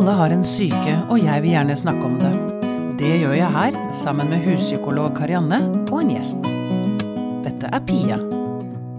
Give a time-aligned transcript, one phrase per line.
[0.00, 2.30] Alle har en syke, og jeg vil gjerne snakke om det.
[2.96, 5.58] Det gjør jeg her, sammen med huspsykolog Karianne
[5.92, 6.48] og en gjest.
[7.44, 8.16] Dette er Pia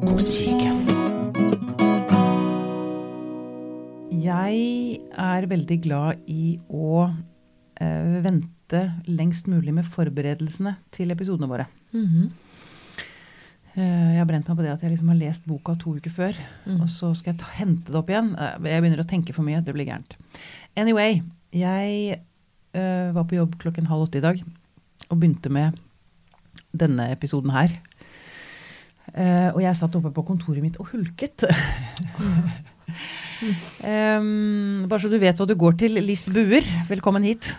[0.03, 0.75] på syke.
[4.27, 4.61] Jeg
[5.25, 11.65] er veldig glad i å eh, vente lengst mulig med forberedelsene til episodene våre.
[11.97, 12.29] Eh,
[13.71, 16.39] Jeg har brent meg på det at jeg liksom har lest boka to uker før.
[16.75, 18.33] Og så skal jeg ta, hente det opp igjen.
[18.35, 19.61] Eh, Jeg begynner å tenke for mye.
[19.63, 20.17] Det blir gærent.
[20.75, 21.21] Anyway,
[21.55, 22.19] jeg
[22.75, 24.43] uh, var på jobb klokken halv åtte i dag
[25.07, 25.79] og begynte med
[26.75, 27.73] denne episoden her.
[29.11, 31.47] Uh, og jeg satt oppe på kontoret mitt og hulket.
[33.41, 35.97] Em, bare så du vet hva du går til.
[36.05, 37.51] Liss Buer, velkommen hit.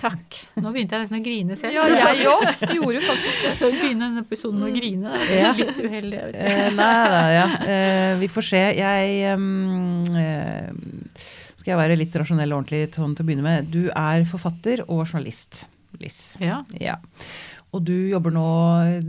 [0.00, 0.38] Takk.
[0.62, 1.74] Nå begynte jeg nesten å grine selv.
[1.76, 2.46] Ja, jeg òg.
[2.76, 3.52] Gjorde faktisk det.
[3.60, 5.14] Så begynne denne episoden med å grine.
[5.26, 5.50] Det Ja.
[5.52, 6.20] er litt uheldig.
[6.20, 6.54] jeg vet ikke.
[6.54, 7.46] Eh, nei, nei, ja.
[7.66, 8.62] Uh, vi får se.
[8.78, 11.24] Jeg um, uh,
[11.56, 13.70] Skal jeg være litt rasjonell og ordentlig sånn til å begynne med.
[13.74, 15.64] Du er forfatter og journalist,
[16.02, 16.36] Liss.
[16.42, 16.98] Ja, Ja.
[17.74, 18.44] Og du jobber nå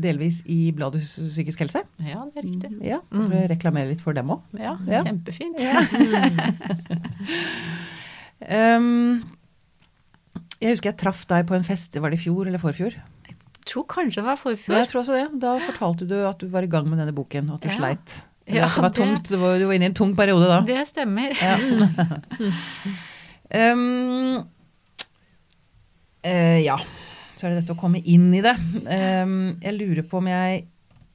[0.02, 1.84] delvis i bladet Psykisk helse.
[2.04, 2.72] ja, det er riktig.
[2.84, 4.42] Ja, For å reklamere litt for dem òg.
[4.60, 5.04] Ja, Ja.
[5.04, 5.62] Kjempefint.
[8.38, 9.24] Um,
[10.62, 12.94] jeg husker jeg traff deg på en fest, var det i fjor eller forfjor?
[13.26, 14.76] Jeg tror kanskje det var Ja, forfjor.
[14.78, 15.40] jeg tror også det.
[15.42, 17.78] Da fortalte du at du var i gang med denne boken, og at du Ja.
[17.80, 18.24] sleit.
[18.46, 19.24] Eller Ja, at det var tungt.
[19.30, 20.62] Du var, du var inne i en tung periode da.
[20.62, 21.34] Det stemmer.
[21.34, 21.58] Ja.
[23.74, 24.46] um,
[26.26, 26.78] uh, ja.
[27.38, 28.56] Så er det dette å komme inn i det.
[28.90, 30.64] Um, jeg lurer på om jeg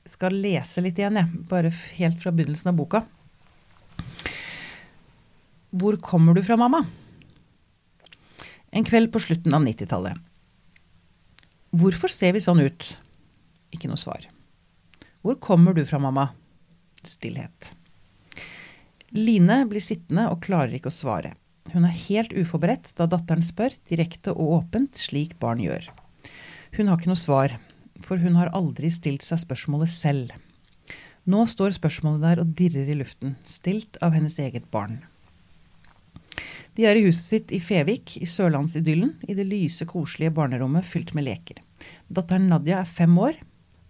[0.09, 1.43] skal lese litt igjen, jeg.
[1.51, 3.03] Bare helt fra begynnelsen av boka.
[5.73, 6.85] Hvor kommer du fra, mamma?
[8.71, 10.21] En kveld på slutten av 90-tallet.
[11.73, 12.93] Hvorfor ser vi sånn ut?
[13.75, 14.27] Ikke noe svar.
[15.25, 16.29] Hvor kommer du fra, mamma?
[17.03, 17.73] Stillhet.
[19.17, 21.35] Line blir sittende og klarer ikke å svare.
[21.73, 25.89] Hun er helt uforberedt da datteren spør direkte og åpent, slik barn gjør.
[26.73, 27.53] Hun har ikke noe svar,
[28.01, 30.31] for hun har aldri stilt seg spørsmålet selv.
[31.29, 35.03] Nå står spørsmålet der og dirrer i luften, stilt av hennes eget barn.
[36.73, 41.13] De er i huset sitt i Fevik, i sørlandsidyllen, i det lyse, koselige barnerommet fylt
[41.13, 41.61] med leker.
[42.09, 43.37] Datteren Nadia er fem år.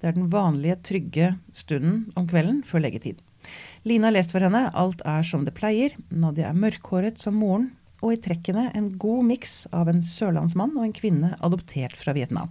[0.03, 3.21] Det er den vanlige, trygge stunden om kvelden før leggetid.
[3.87, 5.95] Line har lest for henne, alt er som det pleier.
[6.11, 7.71] Nadia er mørkhåret som moren,
[8.03, 12.51] og i trekkene en god miks av en sørlandsmann og en kvinne adoptert fra Vietnam.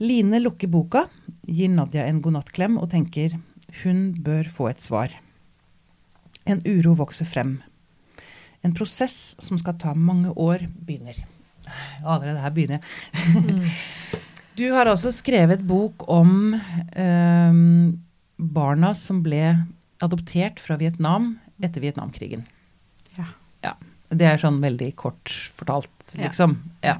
[0.00, 1.06] Line lukker boka,
[1.48, 3.34] gir Nadia en godnattklem og tenker
[3.82, 5.12] hun bør få et svar.
[6.48, 7.58] En uro vokser frem.
[8.64, 11.18] En prosess som skal ta mange år, begynner.
[12.06, 13.70] Allerede her begynner jeg.
[14.58, 16.56] Du har også skrevet bok om
[16.98, 17.58] eh,
[18.42, 19.52] barna som ble
[20.02, 22.42] adoptert fra Vietnam etter Vietnamkrigen.
[23.14, 23.28] Ja.
[23.62, 23.76] Ja.
[24.10, 26.24] Det er sånn veldig kort fortalt, Ja.
[26.24, 26.56] liksom.
[26.82, 26.96] Ja.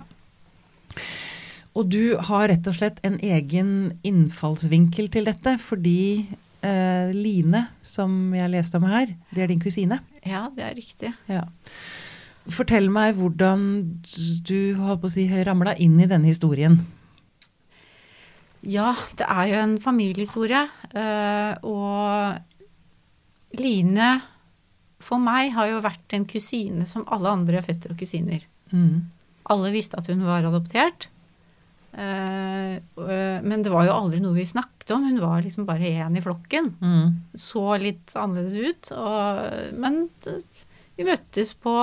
[1.79, 3.69] Og du har rett og slett en egen
[4.07, 6.27] innfallsvinkel til dette, fordi
[6.67, 10.01] eh, Line, som jeg leste om her, det er din kusine.
[10.27, 11.13] Ja, det er riktig.
[11.31, 11.45] Ja.
[12.51, 13.61] Fortell meg hvordan
[14.49, 16.81] du holdt på å si, ramla inn i denne historien.
[18.67, 18.91] Ja,
[19.21, 20.65] det er jo en familiehistorie.
[20.99, 22.35] eh, Og
[23.61, 24.09] Line,
[25.01, 28.43] for meg, har jo vært en kusine som alle andre fetter og kusiner.
[28.73, 29.07] Mm.
[29.49, 31.07] Alle visste at hun var adoptert.
[31.93, 35.07] Eh, øh, men det var jo aldri noe vi snakket om.
[35.09, 36.73] Hun var liksom bare én i flokken.
[36.81, 37.15] Mm.
[37.39, 38.93] Så litt annerledes ut.
[38.99, 40.05] Og, men
[40.99, 41.75] vi møttes på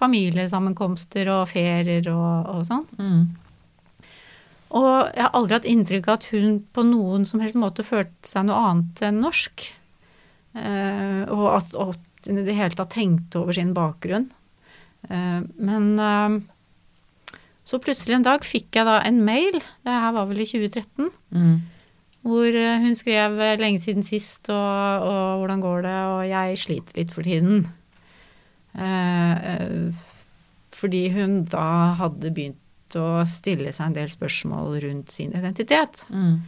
[0.00, 2.86] familiesammenkomster og ferier og, og sånn.
[2.98, 3.22] Mm.
[4.70, 8.28] Og jeg har aldri hatt inntrykk av at hun på noen som helst måte følte
[8.28, 9.66] seg noe annet enn norsk.
[10.54, 11.74] Eh, og at,
[12.28, 14.28] hun i det hele tatt tenkte over sin bakgrunn.
[15.08, 16.38] Eh, men eh,
[17.64, 19.52] så plutselig en dag fikk jeg da en mail,
[19.84, 21.60] det her var vel i 2013, Mm.
[22.22, 26.58] hvor eh, hun skrev eh, lenge siden sist, og, og hvordan går det, og jeg
[26.58, 27.66] sliter litt for tiden.
[28.74, 29.92] Eh, eh,
[30.72, 36.04] fordi hun da hadde begynt å stille seg en del spørsmål rundt sin identitet.
[36.10, 36.40] Mm.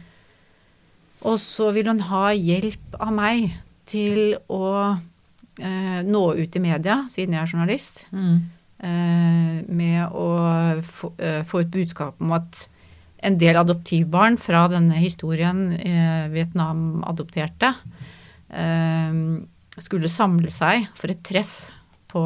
[1.23, 3.53] Og så vil hun ha hjelp av meg
[3.87, 4.65] til å
[5.59, 8.41] eh, nå ut i media, siden jeg er journalist, Mm.
[8.83, 10.27] Eh, med å
[10.83, 12.67] få, eh, få ut budskap om at
[13.23, 17.73] en del adoptivbarn fra denne historien eh, Vietnam-adopterte
[19.81, 21.53] skulle samle seg for et treff
[22.11, 22.21] på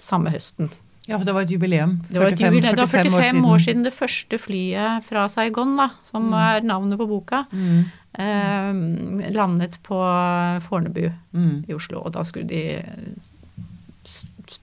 [0.00, 0.70] samme høsten.
[1.08, 1.96] Ja, for det var et jubileum.
[2.08, 2.76] Det var, et 45 jubileum.
[2.76, 3.44] det var 45 år siden.
[3.50, 6.34] år siden det første flyet fra Saigon, da, som Mm.
[6.40, 7.84] er navnet på boka, Mm.
[8.14, 9.98] eh, landet på
[10.62, 11.64] Fornebu Mm.
[11.68, 12.00] i Oslo.
[12.06, 12.82] Og da skulle de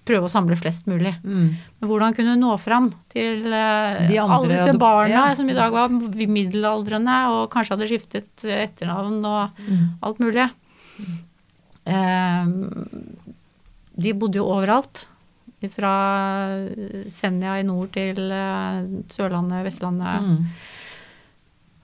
[0.08, 1.14] prøve å samle flest mulig.
[1.24, 1.50] Mm.
[1.80, 5.36] Men hvordan kunne hun nå fram til eh, De andre alle disse barna ja.
[5.38, 9.84] som i dag var middelaldrende og kanskje hadde skiftet etternavn og Mm.
[10.02, 10.48] alt mulig?
[11.88, 12.48] Eh,
[13.98, 15.06] de bodde jo overalt.
[15.74, 15.92] Fra
[17.10, 20.22] Senja i nord til eh, Sørlandet, Vestlandet.
[20.22, 20.44] Mm.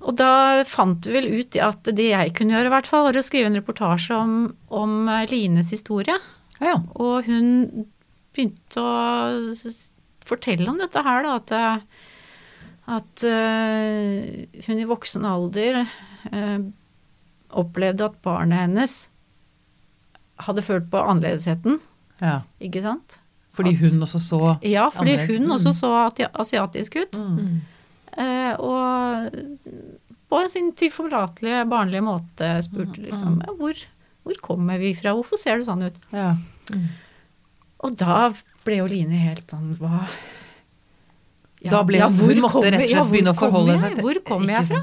[0.03, 3.17] Og da fant vi vel ut at det jeg kunne gjøre, i hvert fall, var
[3.17, 4.33] å skrive en reportasje om,
[4.69, 6.17] om eh, Lines historie.
[6.61, 6.75] Ja.
[7.01, 7.87] Og hun
[8.33, 9.53] begynte å
[10.25, 11.35] fortelle om dette her, da.
[11.39, 11.79] At, eh,
[12.97, 16.59] at uh, hun i voksen alder uh,
[17.59, 18.95] opplevde at barnet hennes
[20.43, 21.77] hadde følt på annerledesheten,
[22.23, 22.39] ja.
[22.63, 23.19] ikke sant?
[23.53, 25.77] Fordi At- hun også så Ja, fordi hun også Mm.
[25.77, 27.19] så asiatisk ut.
[27.19, 27.61] mm.
[28.13, 29.31] Uh, og
[30.29, 33.57] på sin tilforlatelige, barnlige måte spurte Mm, liksom mm.
[33.57, 33.73] hvor,
[34.23, 35.97] hvor kommer vi fra, hvorfor ser du sånn ut?
[36.11, 36.35] Ja.
[37.83, 38.31] Og da
[38.63, 40.05] ble jo Line helt sånn hva
[41.63, 44.49] da ble hun, hun måtte rett og slett begynne å forholde seg til Hvor kom
[44.51, 44.81] jeg fra?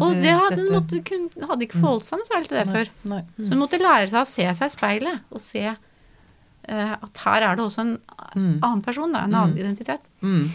[0.00, 2.76] Og det hadde, hun måtte, kun, hadde ikke forholdt seg noe særlig til det Nei,
[2.78, 2.92] før.
[3.12, 3.18] Nei.
[3.36, 7.46] Så hun måtte lære seg å se seg i speilet, og se uh, at her
[7.50, 7.98] er det også en
[8.36, 8.58] Mm.
[8.60, 10.02] annen person, da, en annen identitet.
[10.20, 10.50] Mm.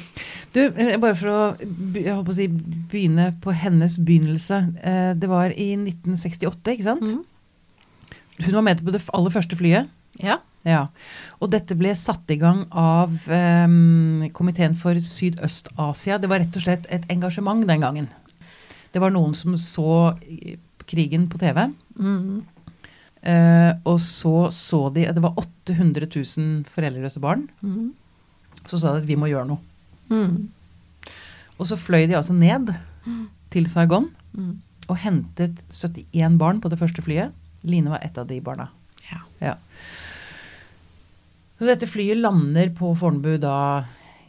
[0.53, 4.59] Du, eh, bare for å å si, begynne på hennes begynnelse.
[4.77, 7.01] Uh, Det var i 1968, ikke sant?
[7.01, 7.23] Mhm.
[8.45, 9.89] Hun var med på det aller første flyet.
[10.21, 10.37] Ja.
[10.63, 10.86] Ja.
[11.44, 16.18] Og dette ble satt i gang av um, Komiteen for Sydøst-Asia.
[16.24, 18.07] Det var rett og slett et engasjement den gangen.
[18.94, 20.13] Det var noen som så
[20.88, 21.65] krigen på TV.
[22.00, 22.42] Mm.
[23.24, 27.48] Uh, og så så de Det var 800 000 foreldreløse barn.
[27.63, 27.94] Mm.
[28.68, 29.59] Så sa de at vi må gjøre noe.
[30.12, 30.50] Mm.
[31.59, 32.71] Og så fløy de altså ned
[33.54, 34.62] til Saigon Mm.
[34.89, 37.36] og hentet 71 barn på det første flyet.
[37.63, 38.66] Line var et av de barna.
[39.12, 39.19] Ja.
[39.39, 39.51] Ja.
[41.59, 43.83] Så dette flyet lander på Fornebu da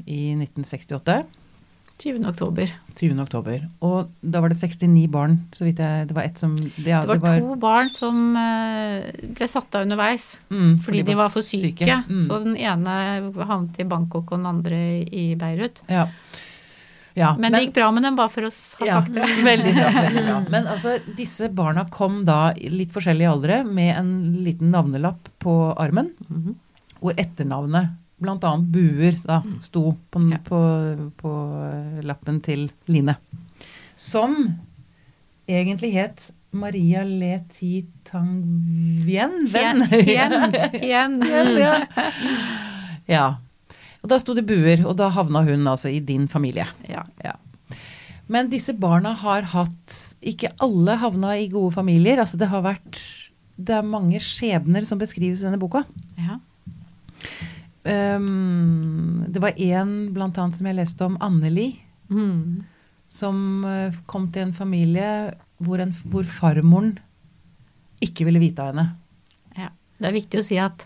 [0.04, 1.22] i 1968.
[2.02, 2.24] 20.
[2.26, 2.70] oktober.
[2.98, 3.20] 20.
[3.22, 3.60] oktober.
[3.86, 7.20] Og da var det 69 barn, så vidt jeg Det var ett som ja, Det
[7.22, 9.06] var to barn som eh,
[9.36, 10.38] ble satt av underveis.
[10.50, 11.86] mm, Fordi de var for syke.
[12.08, 12.24] Mm.
[12.26, 12.96] Så den ene
[13.46, 15.82] havnet i Bangkok og den andre i Beirut.
[15.88, 16.08] ja.
[17.14, 19.22] Ja, Men, det gikk bra med dem, bare for å ha ja, sagt det.
[19.46, 19.90] Veldig bra.
[20.02, 20.38] veldig bra.
[20.50, 24.08] Men altså, disse barna kom da litt forskjellige aldre med en
[24.42, 26.56] liten navnelapp på armen, Mhm.
[27.04, 27.92] Hvor etternavnet,
[28.24, 28.52] bl.a.
[28.72, 30.38] Buer, da, sto på, Ja.
[30.46, 30.58] på,
[31.20, 31.32] på
[32.06, 33.16] lappen til Line.
[34.00, 34.38] Som
[35.50, 37.02] egentlig het Maria
[38.14, 39.48] Letitangvien.
[39.52, 39.82] Venn.
[39.92, 41.20] Igjen,
[41.64, 41.74] ja.
[43.10, 43.24] ja.
[44.04, 46.66] Og da sto det Buer, og da havna hun altså i din familie.
[46.88, 47.02] Ja.
[47.24, 47.32] Ja.
[48.30, 52.16] Men disse barna har hatt Ikke alle havna i gode familier.
[52.22, 52.96] Altså det har vært
[53.60, 55.84] Det er mange skjebner som beskrives i denne boka.
[56.18, 56.38] ja.
[57.84, 61.74] Um, det var en blant annet som jeg leste om, Anneli,
[62.10, 62.62] Mm.
[63.08, 65.34] som uh, kom til en familie
[65.64, 66.98] hvor, en, hvor farmoren
[68.04, 68.86] ikke ville vite av henne.
[69.56, 69.70] ja.
[69.98, 70.84] Det er viktig å si at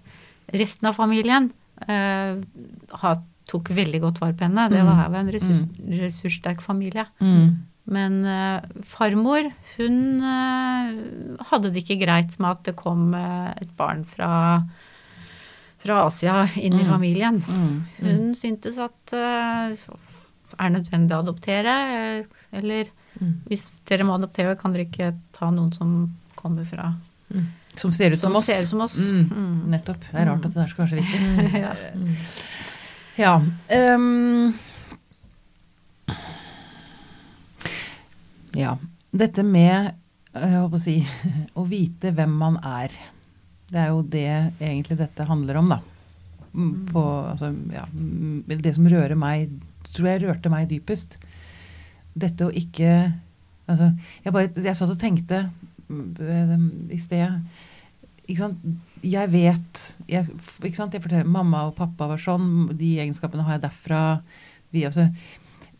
[0.54, 1.48] resten av familien
[1.88, 2.38] uh,
[3.02, 3.18] har,
[3.48, 4.68] tok veldig godt vare på henne.
[4.70, 4.86] Det Mm.
[4.92, 7.06] var en ressurs, ressurssterk familie.
[7.88, 14.62] Men uh, farmor, hun hadde det ikke greit med at det kom et barn fra,
[15.78, 16.88] fra Asia inn i Mm.
[16.90, 17.40] familien.
[17.46, 17.84] Mm.
[18.00, 19.76] Hun syntes at eh,
[20.58, 21.74] er nødvendig å adoptere,
[22.20, 22.84] eh, eller
[23.20, 23.40] Mm.
[23.48, 26.94] hvis dere må adoptere, kan dere ikke ta noen som kommer fra
[27.76, 28.46] Som ser ut som, Som oss.
[28.46, 28.96] ser ut som oss.
[28.96, 29.28] Mm.
[29.30, 29.70] Mm.
[29.70, 30.00] Nettopp.
[30.12, 31.20] Det er rart at det der skal være så viktig.
[31.64, 31.74] Ja.
[31.94, 32.14] Mm.
[33.18, 33.94] Ja.
[33.94, 34.54] um,
[38.54, 38.76] ja.
[39.10, 39.92] Dette med
[40.34, 40.98] eh, å, si,
[41.58, 42.92] å vite hvem man er.
[43.68, 44.26] Det er jo det
[44.62, 45.78] egentlig dette handler om, da.
[46.54, 49.52] Mm, På, altså, ja, mm, det som rører meg,
[49.92, 51.18] tror jeg rørte meg dypest.
[52.18, 52.92] Dette å ikke
[53.68, 53.92] altså,
[54.24, 55.44] jeg, bare, jeg satt og tenkte
[55.88, 57.36] mm, i sted
[58.28, 58.64] ikke sant?
[59.06, 60.26] Jeg vet jeg,
[60.60, 60.92] ikke sant?
[60.92, 62.66] Jeg forteller Mamma og pappa var sånn.
[62.76, 64.00] De egenskapene har jeg derfra.
[64.74, 65.06] Vi, altså,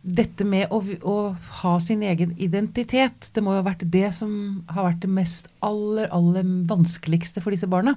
[0.03, 1.17] dette med å, å
[1.63, 4.31] ha sin egen identitet, det må jo ha vært det som
[4.71, 7.97] har vært det mest aller, aller vanskeligste for disse barna.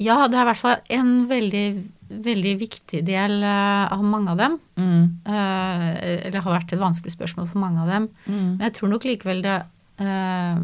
[0.00, 1.64] Ja, det er i hvert fall en veldig,
[2.24, 4.54] veldig viktig del eh, av mange av dem.
[4.80, 5.02] Mm.
[5.28, 5.88] Eh,
[6.30, 8.06] eller har vært et vanskelig spørsmål for mange av dem.
[8.24, 8.46] Mm.
[8.56, 9.58] Men jeg tror nok likevel det
[10.00, 10.62] eh,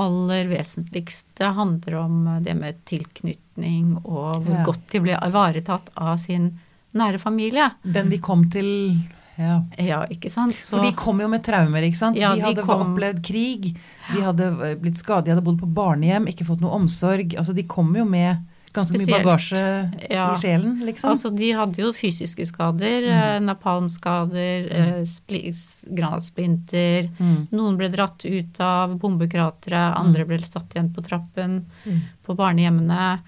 [0.00, 4.64] aller vesentligste handler om det med tilknytning og hvor Ja.
[4.64, 6.54] godt de ble ivaretatt av sin
[6.94, 7.70] nære familie.
[7.84, 8.98] Den de kom til
[9.38, 9.62] ja.
[9.78, 10.54] Ja, ikke sant?
[10.56, 12.16] Så, For de kom jo med traumer, ikke sant.
[12.18, 13.76] Ja, de de hadde kom- opplevd krig.
[14.14, 17.36] De hadde eh, blitt skadet, de hadde bodd på barnehjem, ikke fått noe omsorg.
[17.38, 18.36] Altså, de kom jo med
[18.74, 20.34] Ganske mye bagasje Ja.
[20.34, 21.10] i sjelen, liksom.
[21.10, 23.14] Altså, de hadde jo fysiske skader, Mm.
[23.14, 25.54] eh, napalmskader, eh, spli,
[25.94, 27.08] granatsplinter.
[27.18, 27.48] Mm.
[27.52, 32.00] Noen ble dratt ut av bombekratere, andre ble satt igjen på trappen Mm.
[32.26, 33.20] på barnehjemmene.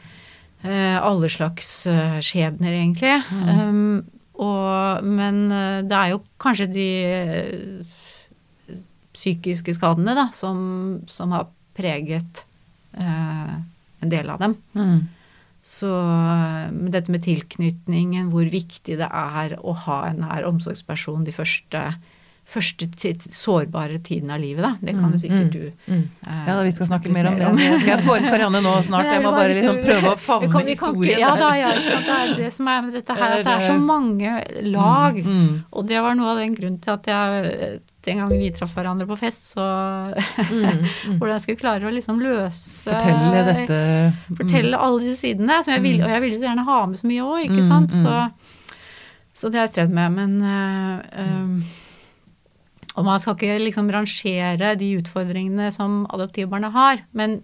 [0.63, 3.17] Eh, alle slags eh, skjebner, egentlig.
[3.33, 4.03] Um,
[4.41, 5.49] og, men
[5.89, 6.91] det er jo kanskje de
[9.17, 10.61] psykiske skadene da, som,
[11.11, 12.45] som har preget
[12.97, 13.57] eh,
[14.01, 14.57] en del av dem.
[14.77, 15.01] Mm.
[15.61, 15.91] Så
[16.89, 21.83] dette med tilknytningen, hvor viktig det er å ha en nær omsorgsperson de første,
[22.51, 22.89] første
[23.31, 24.73] sårbare tiden av livet, da.
[24.83, 25.51] Det kan jo sikkert Mm.
[25.53, 26.03] du Mm.
[26.27, 27.63] Uh, Ja da, vi skal snakke mer om det.
[27.63, 29.05] Jeg skal få inn Karianne nå snart.
[29.07, 31.21] Jeg må bare liksom prøve å Vi favne kan- vi kan ikke- historien.
[31.21, 31.71] Ja da, ja.
[31.71, 35.15] Det er det som er med dette her, at det er så er- mange lag.
[35.25, 35.65] Mm.
[35.73, 39.07] Og det var noe av den grunnen til at jeg den gangen vi traff hverandre
[39.07, 39.61] på fest, så
[40.51, 40.65] Mm.
[40.65, 41.19] Mm.
[41.21, 45.63] hvordan jeg skulle klare å liksom løse Fortelle dette fortelle alle disse sidene.
[45.63, 47.69] Som jeg ville, og jeg ville så gjerne ha med så mye òg, ikke Mm,
[47.69, 47.91] sant.
[47.93, 48.03] mm.
[48.03, 48.33] Så,
[49.35, 50.13] så det har jeg strevd med.
[50.13, 51.63] Men uh, um,
[52.99, 57.05] Og man skal ikke liksom rangere de utfordringene som adoptivbarna har.
[57.15, 57.41] Men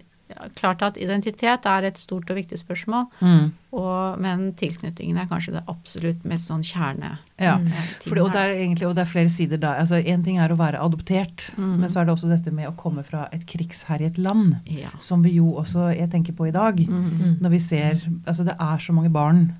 [0.59, 3.05] klart at identitet er et stort og viktig spørsmål.
[3.23, 3.45] Mm.
[3.79, 7.13] Og, men tilknytningen er kanskje det absolutt mest sånn kjerne.
[7.39, 7.53] Ja.
[7.63, 9.79] Eh, og, det er egentlig, og det er flere sider der.
[9.85, 11.77] Altså, en ting er å være adoptert, Mm.
[11.79, 14.57] men så er det også dette med å komme fra et krigsherjet land.
[14.67, 14.91] Ja.
[14.99, 16.75] Som vi jo også jeg tenker på i dag.
[16.83, 17.37] Mm.
[17.39, 19.53] Når vi ser Altså, det er så mange barn.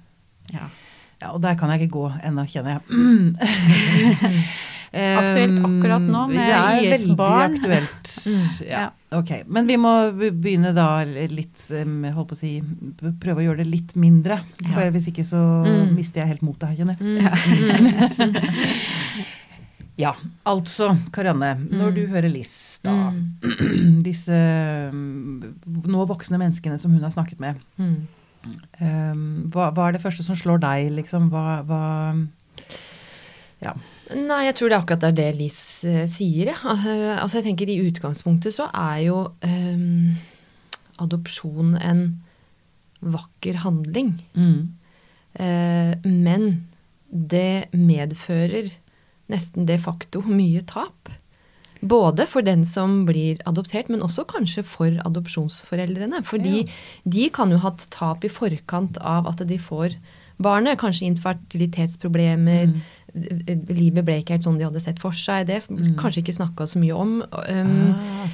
[0.51, 0.67] ja.
[1.21, 2.83] Ja, og der kan jeg ikke gå ennå, kjenner jeg.
[4.97, 7.53] Aktuelt akkurat nå med Det er IS-barn.
[7.53, 8.13] veldig aktuelt.
[8.27, 8.67] Mm.
[8.67, 9.29] Ja, ok.
[9.47, 12.61] Men vi må begynne da litt holdt på å si,
[13.21, 14.39] Prøve å gjøre det litt mindre.
[14.73, 14.89] For Ja.
[14.91, 15.95] hvis ikke så Mm.
[15.95, 16.99] mister jeg helt motet her, jeg.
[16.99, 17.17] Mm.
[18.17, 18.35] Mm.
[19.97, 20.11] Ja,
[20.45, 21.55] altså, Karianne.
[21.71, 21.95] Når Mm.
[21.95, 24.01] du hører Liss, da Mm.
[24.03, 27.55] Disse nå voksne menneskene som hun har snakket med.
[27.79, 28.07] Mm.
[28.79, 31.29] Um, hva, hva er det første som slår deg, liksom?
[31.31, 32.27] Hva, hva
[33.61, 33.73] Ja.
[34.15, 36.53] Nei, jeg tror det er akkurat det det Liss eh, sier.
[36.53, 36.57] Ja.
[36.71, 40.15] Altså, altså, jeg tenker I utgangspunktet så er jo um,
[41.03, 42.03] adopsjon en
[43.03, 44.15] vakker handling.
[44.37, 44.73] Mm.
[45.37, 46.47] Uh, men
[47.11, 48.71] det medfører
[49.31, 51.11] nesten de facto mye tap.
[51.81, 56.23] Både for den som blir adoptert, men også kanskje for adopsjonsforeldrene.
[56.25, 56.71] Fordi Ja.
[57.05, 59.93] de kan jo ha hatt tap i forkant av at de får
[60.43, 60.79] barnet.
[60.79, 62.71] Kanskje infertilitetsproblemer.
[63.17, 65.47] Livet ble ikke helt sånn de hadde sett for seg.
[65.47, 65.95] Det Mm.
[65.97, 67.23] kanskje ikke snakka så mye om.
[67.49, 68.29] Um, ah,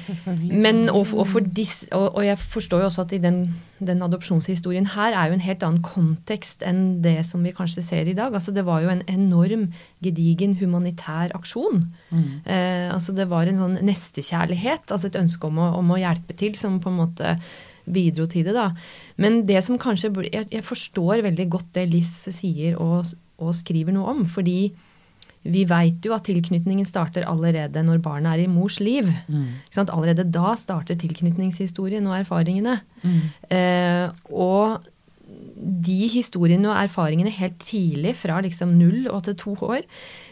[0.52, 4.02] men, og, og, for dis, og, og jeg forstår jo også at i den, den
[4.02, 8.14] adopsjonshistorien her er jo en helt annen kontekst enn det som vi kanskje ser i
[8.14, 8.34] dag.
[8.34, 11.86] Altså Det var jo en enorm, gedigen humanitær aksjon.
[12.10, 12.24] Mm.
[12.44, 16.36] Uh, altså Det var en sånn nestekjærlighet, altså et ønske om å, om å hjelpe
[16.36, 17.38] til, som på en måte
[17.84, 18.54] bidro til det.
[18.56, 18.70] da.
[19.16, 23.06] Men det som kanskje Jeg, jeg forstår veldig godt det Liss sier og,
[23.38, 24.24] og skriver noe om.
[24.26, 24.72] Fordi
[25.44, 29.10] vi veit jo at tilknytningen starter allerede når barnet er i mors liv.
[29.28, 29.60] Mm.
[29.84, 32.78] Allerede da starter tilknytningshistorien og erfaringene.
[33.04, 33.20] Mm.
[33.52, 34.88] Eh, og
[35.54, 39.84] de historiene og erfaringene helt tidlig, fra liksom null og til to år,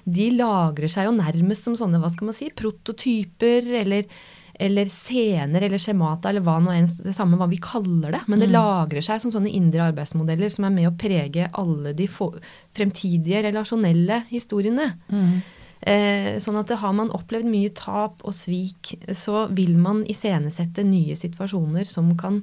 [0.04, 4.08] de lagrer seg jo nærmest som sånne, hva skal man si, prototyper eller,
[4.54, 8.20] eller scener eller skjemata eller hva nå enn, det samme hva vi kaller det.
[8.30, 12.08] Men det lagrer seg som sånne indre arbeidsmodeller som er med å prege alle de
[12.10, 14.92] fremtidige relasjonelle historiene.
[15.08, 15.40] Mm.
[15.82, 21.16] Eh, sånn at har man opplevd mye tap og svik, så vil man iscenesette nye
[21.18, 22.38] situasjoner som kan,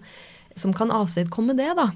[0.60, 1.88] som kan avstedkomme det, da.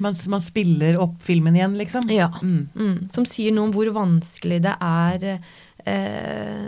[0.00, 2.08] Man, man spiller opp filmen igjen, liksom?
[2.12, 2.30] Ja.
[2.40, 2.68] Mm.
[2.72, 5.28] Mm, som sier noe om hvor vanskelig det er
[5.84, 6.64] eh,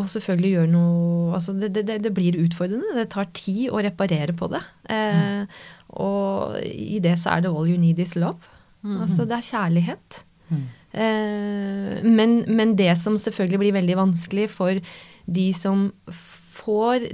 [0.00, 2.96] å selvfølgelig gjøre noe Altså det, det, det blir utfordrende.
[2.96, 4.60] Det tar tid å reparere på det.
[4.90, 5.60] Eh,
[6.00, 8.38] Og i det så er det all you need is love.
[8.82, 10.20] Altså det er kjærlighet.
[10.48, 10.66] Mm.
[10.90, 14.80] Eh, men, men det som selvfølgelig blir veldig vanskelig for
[15.30, 17.06] de som får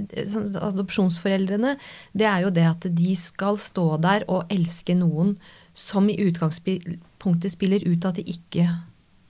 [0.63, 1.75] adopsjonsforeldrene,
[2.17, 5.35] det er jo det at de skal stå der og elske noen
[5.77, 8.65] som i utgangspunktet spiller ut at de ikke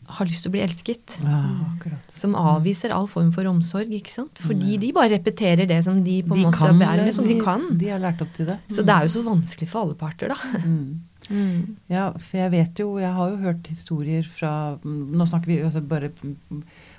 [0.07, 1.17] har lyst til å bli elsket.
[1.23, 1.39] Ja,
[1.75, 2.13] akkurat.
[2.15, 3.91] Som avviser all form for omsorg.
[3.91, 4.39] ikke sant?
[4.39, 7.65] Fordi de bare repeterer det som de på en måte bærer med, som de kan.
[7.77, 8.59] De har lært opp til det.
[8.71, 10.59] Så det er jo så vanskelig for alle parter, da.
[10.63, 11.01] Mm.
[11.27, 11.75] Mm.
[11.91, 14.51] Ja, for jeg vet jo, jeg har jo hørt historier fra
[14.85, 16.07] Nå snakker vi altså bare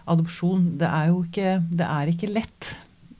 [0.09, 0.67] adopsjon.
[0.81, 2.75] Det er jo ikke, det er ikke lett.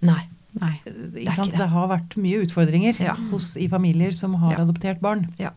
[0.05, 0.21] Nei.
[0.59, 0.75] Nei.
[0.85, 1.53] det, ikke sant?
[1.53, 1.61] det.
[1.63, 3.15] Det har vært mye utfordringer Ja.
[3.33, 4.65] hos, i familier som har Ja.
[4.65, 5.29] adoptert barn.
[5.39, 5.51] Ja.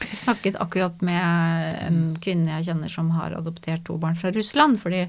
[0.00, 4.78] Jeg snakket akkurat med en kvinne jeg kjenner som har adoptert to barn fra Russland.
[4.80, 5.08] fordi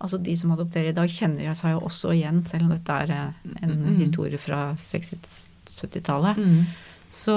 [0.00, 3.10] altså de som adopterer i dag, kjenner seg jo også igjen, selv om dette er
[3.10, 3.32] eh,
[3.62, 3.98] en Mm.
[4.00, 6.36] historie fra 60-70-tallet.
[6.38, 6.64] Mm.
[7.10, 7.34] Så,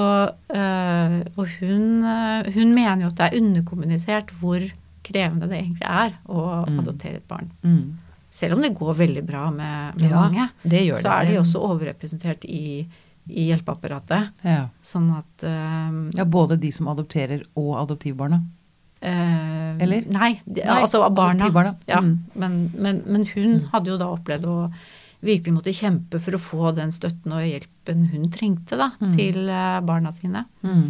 [0.54, 4.62] øh, og hun, øh, hun mener jo at det er underkommunisert hvor
[5.04, 6.80] krevende det egentlig er å Mm.
[6.80, 7.50] adoptere et barn.
[7.64, 7.98] Mm.
[8.30, 10.50] Selv om det går veldig bra med, med Ja, mange,
[10.98, 12.88] så er de også overrepresentert i,
[13.30, 14.32] i hjelpeapparatet.
[14.44, 14.66] Ja.
[14.84, 18.42] Sånn at um, ja, både de som adopterer og adoptivbarna.
[19.04, 20.06] Uh, Eller?
[20.16, 21.36] Nei, de, Nei, altså barna.
[21.44, 21.76] adoptivbarna.
[21.88, 22.18] Ja, Mm.
[22.36, 24.58] men, men, men hun hadde jo da opplevd å
[25.24, 29.14] virkelig måtte kjempe for å få den støtten og hjelpen hun trengte da, Mm.
[29.16, 30.46] til eh, barna sine.
[30.64, 30.86] Mm.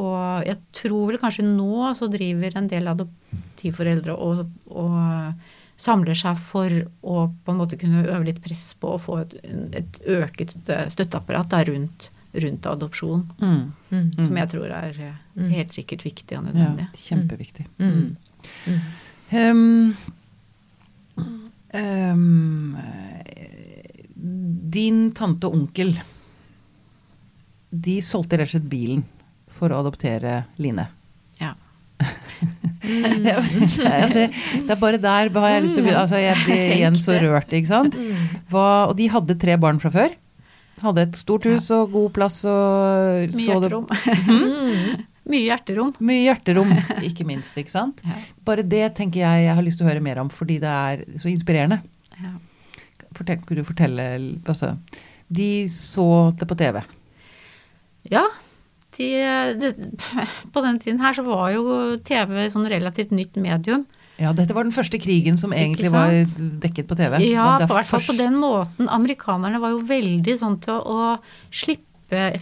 [0.00, 5.34] Og jeg tror vel kanskje nå så driver en del adoptivforeldre og, og
[5.80, 6.68] samler seg for
[7.08, 9.36] å på en måte kunne øve litt press på å få et,
[9.80, 10.52] et øket
[10.92, 12.10] støtteapparat da, rundt,
[12.44, 13.22] rundt adopsjon.
[13.40, 13.62] Mm.
[13.88, 14.00] Mm.
[14.18, 14.26] Mm.
[14.26, 15.46] Som jeg tror er eh, Mm.
[15.54, 16.84] helt sikkert viktig og nødvendig.
[16.90, 17.64] Ja, kjempeviktig.
[17.78, 18.16] Mm.
[19.32, 19.96] Um,
[21.72, 22.76] um,
[24.74, 25.94] din tante og onkel,
[27.70, 29.04] de solgte rett og slett bilen
[29.50, 30.88] for å adoptere Line.
[32.80, 33.36] Ja,
[34.04, 36.02] altså, det er bare der har jeg lyst til å begynne.
[36.06, 37.98] Altså, jeg blir igjen så rørt, ikke sant.
[38.52, 40.16] Hva, og de hadde tre barn fra før.
[40.80, 43.88] Hadde et stort hus og god plass og Mye hjerterom.
[44.30, 45.06] Mm.
[45.30, 45.90] Mye hjerterom.
[46.02, 46.70] Mye hjerterom,
[47.08, 47.58] ikke minst.
[47.60, 48.00] ikke sant?
[48.46, 51.04] Bare det tenker jeg jeg har lyst til å høre mer om, fordi det er
[51.20, 51.82] så inspirerende.
[52.16, 52.34] Ja.
[53.16, 54.04] Fortell, kunne du fortelle
[54.48, 54.76] altså,
[55.28, 56.06] De så
[56.38, 56.80] det på TV.
[58.10, 58.24] Ja.
[59.00, 59.08] De,
[59.62, 59.72] det,
[60.54, 61.64] på den tiden her så var jo
[62.04, 63.86] TV sånn relativt nytt medium.
[64.20, 66.12] Ja, dette var den første krigen som egentlig var
[66.60, 67.14] dekket på TV.
[67.30, 68.90] Ja, på hvert fall på den måten.
[68.92, 71.86] Amerikanerne var jo veldig sånn til å, å slippe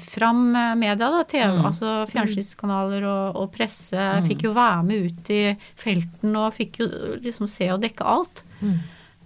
[0.01, 1.21] fram eh, media, da.
[1.29, 1.67] TV, Mm.
[1.69, 4.27] altså fjernsynskanaler og, og presse Mm.
[4.27, 5.43] fikk jo være med ut i
[5.79, 6.89] felten og fikk jo
[7.23, 8.43] liksom se og dekke alt.
[8.65, 8.79] Mm.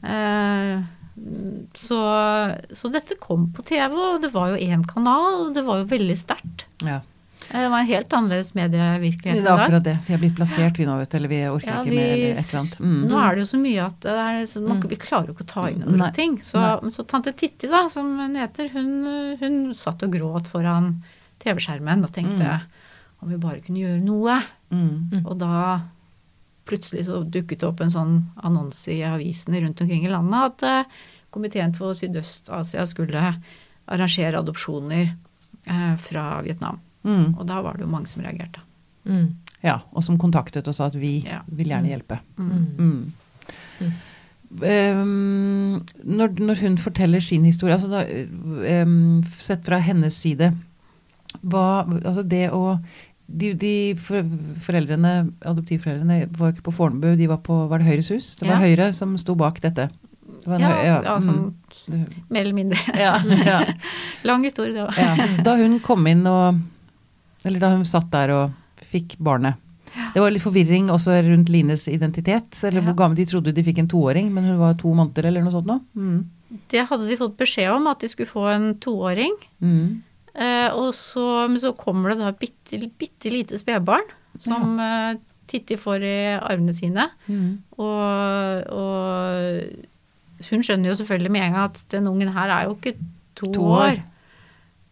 [0.02, 0.82] Eh,
[1.78, 2.00] så,
[2.74, 5.88] så dette kom på TV, og det var jo én kanal, og det var jo
[5.94, 6.66] veldig sterkt.
[6.84, 7.00] Ja.
[7.50, 9.96] Eh, Det var en helt annerledes medievirkelighet Det er akkurat det.
[10.06, 11.16] Vi er blitt plassert, vi nå, vet du.
[11.18, 12.78] Eller vi orker Ja, ikke med eller et eller annet.
[12.80, 13.00] Mm.
[13.08, 15.48] Nå er det jo så mye at det er, så man, vi klarer jo ikke
[15.48, 16.12] å ta inn over Nei.
[16.16, 16.36] ting.
[16.42, 16.62] Så,
[16.94, 18.92] så tante Titti, da, som hun heter, hun,
[19.40, 20.94] hun satt og gråt foran
[21.42, 22.60] TV-skjermen og tenkte
[23.22, 24.38] om vi bare kunne gjøre noe.
[24.74, 25.22] Mm.
[25.24, 25.80] Og da
[26.68, 28.14] plutselig så dukket det opp en sånn
[28.46, 31.02] annonse i avisene rundt omkring i landet at eh,
[31.34, 33.24] komiteen for Sydøst-Asia skulle
[33.90, 36.78] arrangere adopsjoner eh, fra Vietnam.
[37.04, 37.34] Mm.
[37.38, 38.60] Og da var det jo mange som reagerte.
[39.08, 39.34] Mm.
[39.62, 41.40] Ja, og som kontaktet og sa at vi Ja.
[41.48, 42.18] vil gjerne hjelpe.
[42.38, 42.66] Mm.
[42.78, 43.12] Mm.
[43.80, 43.92] Mm.
[44.52, 48.02] Um, når, når hun forteller sin historie, altså da,
[48.82, 50.50] um, sett fra hennes side
[51.40, 52.76] hva, altså det å
[53.32, 55.12] de, de foreldrene,
[55.48, 58.34] adoptivforeldrene var ikke på Fornebu, de var på var det Høyres hus?
[58.36, 58.66] Det var Ja.
[58.66, 59.88] Høyre som sto bak dette.
[60.42, 61.40] Det var Ja, Høy- altså, ja, sånn
[61.88, 62.04] mm.
[62.28, 62.78] mer eller mindre.
[62.98, 63.14] ja,
[63.46, 63.62] ja,
[64.28, 64.98] Lang historie, det òg.
[65.00, 65.42] ja.
[65.48, 66.60] Da hun kom inn og
[67.46, 69.54] Eller da hun satt der og fikk barnet.
[70.14, 72.56] Det var litt forvirring også rundt Lines identitet.
[72.64, 72.86] Eller Ja.
[72.86, 75.52] hvor gammel de trodde de fikk en toåring, men hun var to måneder eller noe
[75.52, 75.80] sånt nå.
[75.96, 76.30] Mm.
[76.68, 79.34] Det hadde de fått beskjed om, at de skulle få en toåring.
[79.60, 80.02] Mm.
[80.34, 84.04] Eh, og så, men så kommer det da bitte, bitte lite spedbarn
[84.38, 85.14] som eh,
[85.52, 87.10] Titti får i armene sine.
[87.28, 87.58] Mm.
[87.76, 92.76] Og, og hun skjønner jo selvfølgelig med en gang at den ungen her er jo
[92.78, 92.94] ikke
[93.36, 93.82] to, To år.
[93.90, 94.00] år.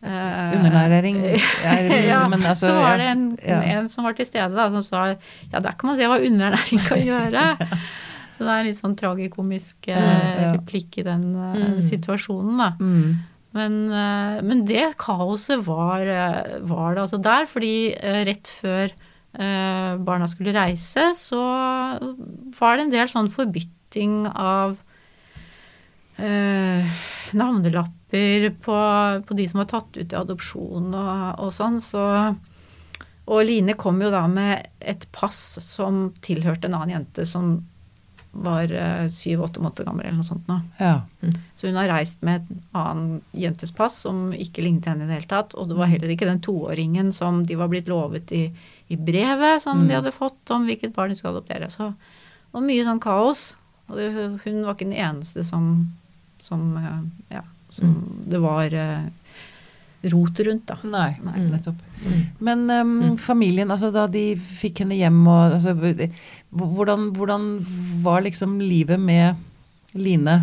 [0.01, 1.19] Eh, Undernæring
[1.69, 3.59] er, ja, men altså, så var det en, ja.
[3.77, 6.81] en som var til stede da, som sa ja, der kan man se hva underernæring
[6.87, 7.43] kan gjøre.
[8.41, 10.53] Så det er litt sånn tragikomisk Ja, ja.
[10.55, 11.83] replikk i den uh, Mm.
[11.85, 12.71] situasjonen, da.
[12.81, 13.19] Mm.
[13.53, 13.75] Men,
[14.47, 16.07] men det kaoset var,
[16.65, 17.91] var det altså der, fordi
[18.31, 18.93] rett før
[20.07, 21.41] barna skulle reise, så
[22.61, 24.79] var det en del sånn forbytting av
[26.23, 26.87] eh,
[28.12, 31.81] navnelapper på, på de som var tatt ut i adopsjon og, og sånn.
[31.81, 32.03] Så,
[33.31, 37.66] og Line kom jo da med et pass som tilhørte en annen jente som
[38.33, 40.61] var eh, syv-åtte måneder gammel eller noe sånt nå.
[40.79, 41.01] Ja.
[41.59, 45.16] Så hun har reist med en annen jentes pass som ikke lignet henne i det
[45.18, 45.55] hele tatt.
[45.59, 48.44] Og det var heller ikke den toåringen som de var blitt lovet i,
[48.88, 49.88] i brevet som Mm.
[49.88, 51.70] de hadde fått om hvilket barn de skulle adoptere.
[51.75, 53.42] Så det var mye sånn kaos.
[53.90, 54.12] Og det,
[54.44, 55.73] hun var ikke den eneste som,
[56.42, 57.01] som eh,
[57.35, 57.96] Ja, som
[58.30, 59.09] det var eh,
[60.02, 60.78] rot rundt, da.
[60.88, 61.44] Nei, Nei.
[61.50, 61.83] nettopp.
[62.00, 62.20] Mm.
[62.38, 65.74] Men um, familien, altså da de fikk henne hjem og altså,
[66.56, 67.50] hvordan, hvordan
[68.04, 69.46] var liksom livet med
[69.98, 70.37] Line,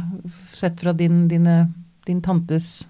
[0.51, 1.69] sett fra din, dine,
[2.03, 2.81] din tantes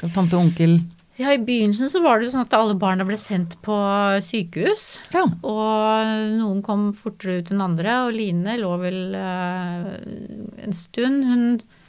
[0.00, 0.72] Tante og onkel
[1.20, 3.76] Ja, I begynnelsen så var det sånn at alle barna ble sendt på
[4.26, 4.98] sykehus.
[5.14, 5.22] Ja.
[5.46, 9.86] Og noen kom fortere ut enn andre, og Line lå vel eh,
[10.66, 11.22] en stund.
[11.30, 11.85] Hun eh,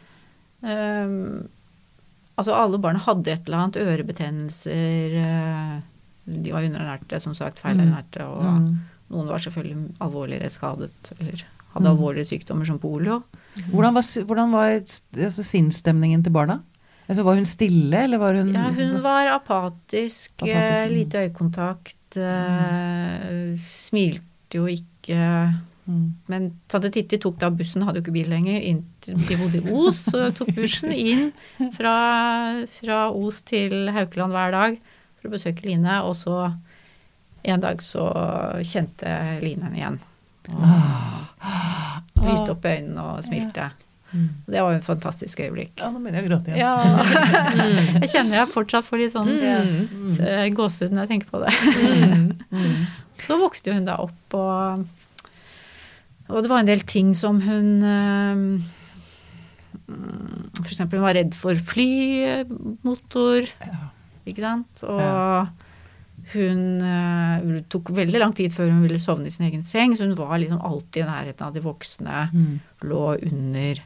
[2.37, 3.77] Altså alle barn hadde et eller annet.
[3.81, 5.15] Ørebetennelser.
[5.17, 5.81] eh,
[6.27, 7.59] De var underernærte, som sagt.
[7.63, 8.21] Feilernærte.
[8.27, 8.77] Og Mm.
[9.09, 11.43] noen var selvfølgelig alvorligere skadet eller
[11.73, 11.97] hadde Mm.
[11.97, 13.23] alvorlige sykdommer som polio.
[13.71, 14.69] Hvordan var, hvordan var
[15.23, 16.59] altså, sinnsstemningen til barna?
[17.09, 20.93] Altså, var hun stille, eller var hun Ja, hun var apatisk, Apatisk, eh, mm.
[20.93, 22.17] lite øyekontakt.
[22.17, 25.53] eh, Smilte jo ikke.
[25.87, 26.07] Mm.
[26.27, 29.61] Men Tante Titti tok da bussen, hadde jo ikke bil lenger, inn til de bodde
[29.61, 30.01] i Os.
[30.11, 31.29] Så tok bussen inn
[31.77, 31.95] fra,
[32.81, 34.77] fra Os til Haukeland hver dag
[35.17, 36.01] for å besøke Line.
[36.03, 36.35] Og så
[37.47, 38.03] en dag så
[38.67, 39.99] kjente Line henne igjen.
[40.51, 43.69] Og lyste opp øynene og smilte.
[44.07, 44.27] Mm.
[44.47, 45.73] Det var jo et fantastisk øyeblikk.
[45.81, 46.61] Ja, nå begynner jeg å gråte igjen.
[46.63, 46.75] Ja,
[48.01, 50.13] jeg kjenner jeg fortsatt får litt sånn Mm.
[50.23, 51.55] eh, gåsehud når jeg tenker på det.
[51.83, 52.29] Mm.
[52.57, 52.85] Mm.
[53.19, 54.85] Så vokste hun da opp, og,
[56.29, 58.35] og det var en del ting som hun eh,
[59.87, 63.89] mm, For eksempel hun var redd for flymotor, Ja.
[64.27, 64.83] ikke sant.
[64.83, 65.47] Og Ja.
[66.33, 69.95] hun uh, Det tok veldig lang tid før hun ville sovne i sin egen seng,
[69.95, 72.29] så hun var liksom alltid i nærheten av de voksne.
[72.33, 72.59] Mm.
[72.83, 73.83] Lå under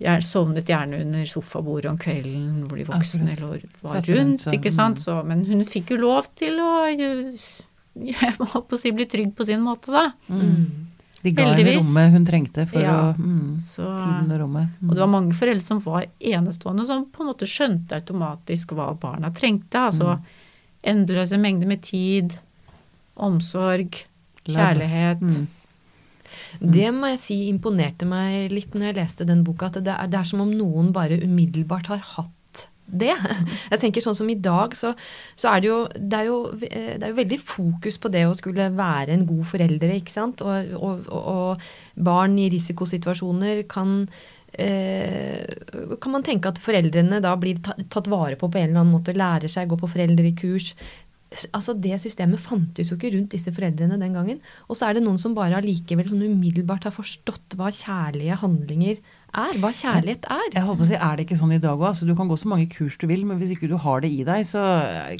[0.00, 3.76] jeg sovnet gjerne under sofabordet om kvelden hvor de voksne Akkurat.
[3.82, 4.40] var rundt, rundt.
[4.42, 4.74] så, ikke mm.
[4.74, 4.98] sant?
[5.04, 6.72] Så, men hun fikk jo lov til å
[8.10, 10.08] jeg må på å si, bli trygg på sin måte, da.
[10.26, 10.93] Mm.
[11.24, 12.94] De ga henne rommet hun trengte for Ja.
[13.00, 14.68] å mm, Så, Tiden og rommet.
[14.80, 14.88] Mm.
[14.90, 18.90] og det var mange foreldre som var enestående, som på en måte skjønte automatisk hva
[19.00, 19.80] barna trengte.
[19.88, 20.24] Altså Mm.
[20.84, 22.36] endeløse mengder med tid,
[23.16, 24.04] omsorg,
[24.44, 25.20] kjærlighet.
[25.22, 25.46] Mm.
[26.60, 30.06] Det må jeg si imponerte meg litt når jeg leste den boka, at det er,
[30.10, 32.30] det er som om noen bare umiddelbart har hatt
[32.86, 33.14] det.
[33.72, 34.92] Jeg tenker sånn som i dag, så,
[35.38, 38.24] så er det jo det er jo, eh, det er jo veldig fokus på det
[38.28, 40.44] å skulle være en god foreldre, ikke sant.
[40.44, 44.00] Og, og, og, barn i risikosituasjoner kan
[44.58, 45.46] eh,
[46.02, 49.14] kan man tenke at foreldrene da blir tatt vare på på en eller annen måte,
[49.16, 50.74] lærer seg, går på foreldrekurs.
[51.54, 54.42] Altså Det systemet fantes jo ikke rundt disse foreldrene den gangen.
[54.68, 59.00] Og så er det noen som bare allikevel sånn umiddelbart har forstått hva kjærlige handlinger
[59.34, 59.56] er.
[59.62, 60.44] Hva kjærlighet er.
[60.54, 61.86] Jeg holdt på å si, Er det ikke sånn i dag òg?
[61.90, 64.10] Altså, du kan gå så mange kurs du vil, men hvis ikke du har det
[64.14, 64.62] i deg, så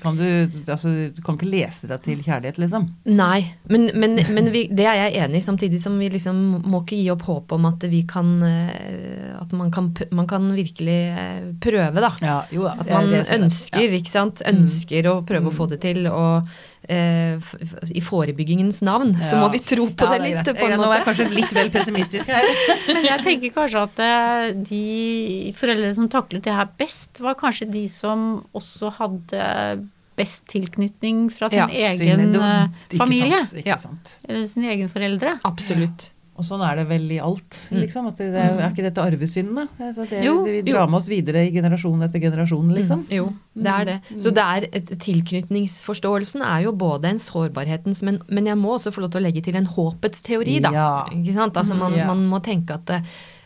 [0.02, 0.24] kan du
[0.70, 2.88] altså, Du kan ikke lese deg til kjærlighet, liksom.
[3.10, 6.82] Nei, men, men, men vi, det er jeg enig i, samtidig som vi liksom må
[6.84, 11.00] ikke gi opp håpet om at vi kan eh, At man kan, man kan virkelig
[11.14, 12.12] eh, prøve, da.
[12.24, 14.44] Ja, jo, At man ønsker, ikke sant.
[14.48, 16.06] Ønsker å prøve å få det til.
[16.10, 16.48] Og
[16.88, 21.06] i forebyggingens navn så må vi tro på det litt, på en Nå er jeg
[21.08, 22.44] kanskje litt vel pessimistisk her.
[22.94, 27.70] Men jeg tenker kanskje at eh, de foreldrene som taklet det her best, var kanskje
[27.72, 29.44] de som også hadde
[30.14, 33.40] best tilknytning fra sin Ja, egen Det var- eh, ikke familie.
[33.44, 34.16] Sant, ikke sant.
[34.28, 35.38] Eller sine egne foreldre.
[35.44, 36.10] Absolutt.
[36.36, 37.76] Og sånn er det vel i alt, Mm.
[37.84, 38.06] liksom.
[38.10, 39.66] At det, det er, ikke dette arvesynden, da?
[39.86, 40.74] Altså, det, Jo, det, vi jo.
[40.74, 43.04] drar med oss videre i generasjon etter generasjon, liksom.
[43.06, 43.98] Mm, jo, det er det.
[44.18, 44.90] Så det er et,
[45.54, 49.26] tilknytningsforståelsen er jo både en sårbarhetens, men, men jeg må også få lov til å
[49.28, 50.72] legge til en håpets teori, da.
[50.74, 50.88] Ja.
[51.14, 51.56] Ikke sant?
[51.60, 52.06] Altså man, Ja.
[52.10, 53.00] man må tenke at det,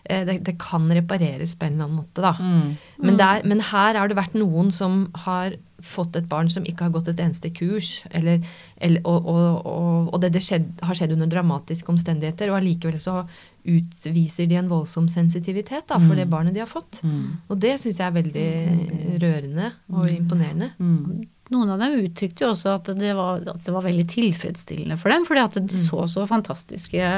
[0.08, 2.32] eh, det, det kan repareres på en eller annen måte, da.
[2.40, 2.76] Mm.
[3.04, 6.64] Men, det er, men her har det vært noen som har fått et barn som
[6.66, 8.40] ikke har gått et eneste kurs, eller,
[8.82, 12.98] eller, og, og, og, og det, det skjedd, har skjedd under dramatiske omstendigheter, og allikevel
[12.98, 13.20] så
[13.68, 16.16] utviser de en voldsom sensitivitet da, for Mm.
[16.16, 17.02] det barnet de har fått.
[17.04, 17.36] Mm.
[17.48, 20.70] Og det syns jeg er veldig rørende og imponerende.
[20.78, 21.26] Mm.
[21.50, 25.08] Noen av dem uttrykte jo også at det var, at det var veldig tilfredsstillende for
[25.14, 27.12] dem, fordi at de så så fantastiske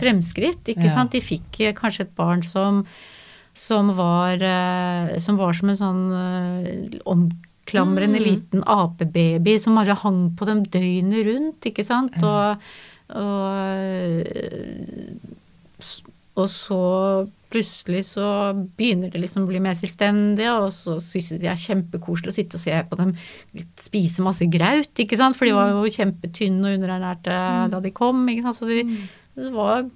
[0.00, 0.64] fremskritt.
[0.72, 0.94] ikke Ja.
[0.94, 1.12] sant?
[1.12, 2.84] De fikk eh, kanskje et barn som,
[3.54, 6.98] som, var, eh, som var som en sånn eh,
[7.66, 8.24] omklamrende Mm.
[8.24, 12.14] liten apebaby som bare hang på dem døgnet rundt, ikke sant?
[12.22, 12.56] Og,
[13.10, 14.26] og,
[16.36, 16.80] og så
[17.50, 21.60] plutselig så begynner de liksom å bli mer selvstendige, og så syns de det er
[21.60, 23.14] kjempekoselig å sitte og se på dem
[23.78, 27.38] spise masse graut, ikke sant, for de var jo kjempetynne og underernærte
[27.72, 28.82] da de kom, ikke sant, så de,
[29.36, 29.86] det var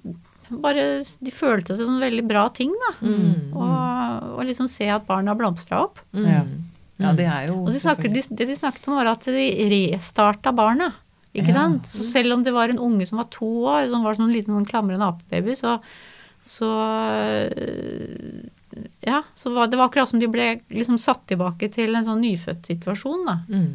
[0.51, 3.07] bare De følte det som en veldig bra ting, da.
[3.07, 3.53] Mm.
[3.55, 6.01] Og, og liksom se at barna blomstra opp.
[6.11, 6.65] Mm.
[7.09, 7.13] Ja.
[7.17, 10.51] det er jo Og de snakket, de, det de snakket om, var at de restarta
[10.55, 10.91] barna.
[11.33, 11.53] Ikke Ja.
[11.61, 11.83] sant?
[11.87, 14.53] Så selv om det var en unge som var to år, som var sånn liten
[14.53, 15.79] sånn klamrende apebaby, så,
[16.43, 16.71] så
[17.51, 18.49] øh,
[19.03, 22.21] Ja, så var, det var akkurat som de ble liksom satt tilbake til en sånn
[22.23, 23.39] nyfødt situasjon, da.
[23.51, 23.71] Mm.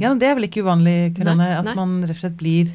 [0.00, 1.74] Ja, men Det er vel ikke uvanlig, Karane, at nei.
[1.76, 2.70] man rett og slett blir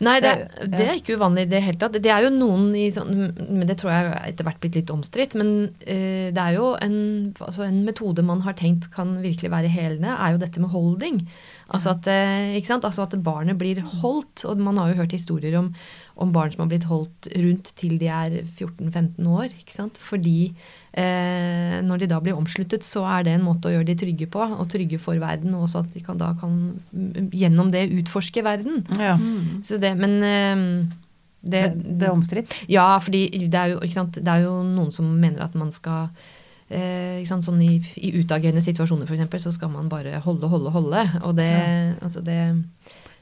[0.00, 0.32] Nei, det,
[0.70, 1.96] Det- er ikke uvanlig i det hele tatt.
[1.98, 5.34] Det er jo noen i sånn Men det tror jeg etter hvert blitt litt omstridt.
[5.34, 9.72] Men uh, det er jo en, altså en metode man har tenkt kan virkelig være
[9.72, 11.22] helende, er jo dette med holding.
[11.74, 12.86] Altså at, uh, ikke sant?
[12.86, 14.44] Altså at barnet blir holdt.
[14.46, 15.72] Og man har jo hørt historier om,
[16.18, 19.52] om barn som har blitt holdt rundt til de er 14-15 år.
[19.54, 19.98] ikke sant?
[20.02, 23.96] Fordi eh, når de da blir omsluttet, så er det en måte å gjøre de
[24.00, 26.56] trygge på, og trygge for verden, og også at de kan, da kan
[26.90, 28.82] mm, gjennom det utforske verden.
[28.98, 29.14] Ja.
[29.66, 30.66] Så det, men eh,
[31.38, 32.58] det, Det, det er omstridt.
[32.68, 34.18] ja, fordi det er, jo, sant?
[34.18, 36.08] det er jo noen som mener at man skal
[36.66, 37.46] eh, ikke sant?
[37.46, 41.04] Sånn I, i utagerende situasjoner for eksempel, så skal man bare holde, holde, holde.
[41.22, 41.52] Og det,
[42.02, 42.40] altså det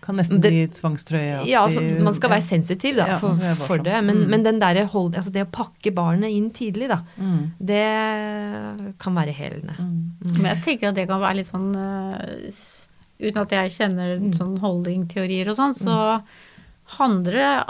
[0.06, 1.40] Kan nesten Det- bli tvangstrøye.
[1.50, 3.84] Ja, altså, man skal være sensitiv da, Ja, for, det for sånn.
[3.84, 4.04] det.
[4.06, 4.28] Men, Mm.
[4.30, 7.52] men den der hold, altså det å pakke barnet inn tidlig, da, mm.
[7.60, 9.74] det kan være helende.
[9.78, 10.36] Mm.
[10.40, 12.16] Men jeg tenker at det kan være litt sånn uh,
[13.18, 14.32] Uten at jeg kjenner Mm.
[14.36, 16.22] sånn holdingteorier og sånn, så
[16.98, 17.64] handler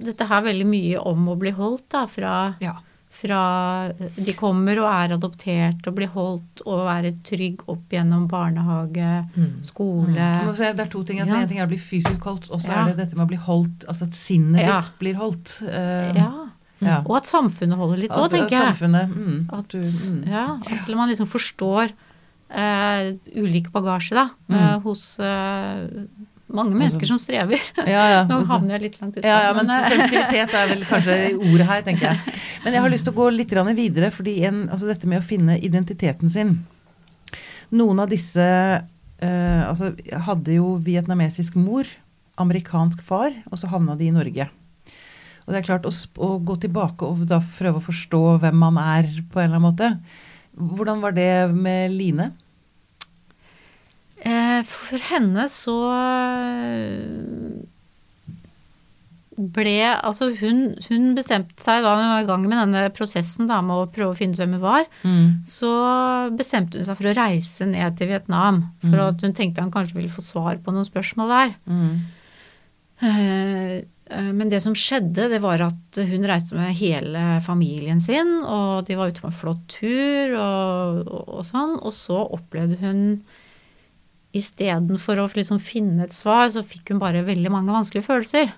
[0.00, 2.76] dette her veldig mye om å bli holdt da, fra, Ja.
[3.12, 9.10] Fra de kommer og er adoptert og blir holdt og være trygg opp gjennom barnehage,
[9.36, 9.50] Mm.
[9.68, 10.16] skole.
[10.16, 10.54] mm.
[10.56, 11.20] så er Det er to ting.
[11.20, 11.40] Altså, Ja.
[11.42, 12.82] En ting er å bli fysisk holdt, og så Ja.
[12.82, 14.80] er det dette med å bli holdt, altså at sinnet Ja.
[14.80, 15.62] ditt blir holdt.
[15.62, 16.32] Uh, Ja.
[16.80, 17.02] ja.
[17.06, 18.74] Og at samfunnet holder litt òg, tenker jeg.
[18.74, 19.08] Samfunnet.
[19.14, 20.26] Mm, At, du, mm.
[20.28, 21.92] ja, at man liksom forstår
[22.54, 24.56] uh, ulik bagasje da, Mm.
[24.56, 25.88] eh, hos eh,
[26.56, 27.60] mange mennesker som strever.
[27.82, 28.20] Ja, ja.
[28.30, 29.24] Nå havner jeg litt langt ute.
[29.26, 32.36] Ja, ja, men eh, sensitivitet er vel kanskje ordet her, tenker jeg.
[32.64, 35.26] Men jeg har lyst til å gå litt videre, fordi en, altså dette med å
[35.26, 36.60] finne identiteten sin
[37.72, 39.94] Noen av disse eh, altså,
[40.26, 41.88] hadde jo vietnamesisk mor,
[42.36, 44.44] amerikansk far, og så havna de i Norge.
[45.46, 48.76] Og det er klart, å, å gå tilbake og da prøve å forstå hvem man
[48.82, 49.90] er på en eller annen måte.
[50.52, 52.28] Hvordan var det med Line?
[54.22, 57.62] Eh, For henne så eh,
[59.56, 63.58] ble Altså hun, hun bestemte seg da hun var i gang med denne prosessen da,
[63.64, 64.84] med å prøve å finne ut hvem hun var,
[65.48, 65.70] så
[66.36, 68.60] bestemte hun seg for å reise ned til Vietnam.
[68.84, 69.06] For Mm.
[69.08, 71.54] at hun tenkte han kanskje ville få svar på noen spørsmål der.
[73.02, 73.76] Eh,
[74.12, 78.84] eh, Men det som skjedde, det var at hun reiste med hele familien sin, og
[78.86, 81.78] de var ute på en flott tur og, og, og sånn.
[81.82, 83.22] Og så opplevde hun
[84.34, 88.52] istedenfor å liksom finne et svar, så fikk hun bare veldig mange vanskelige følelser.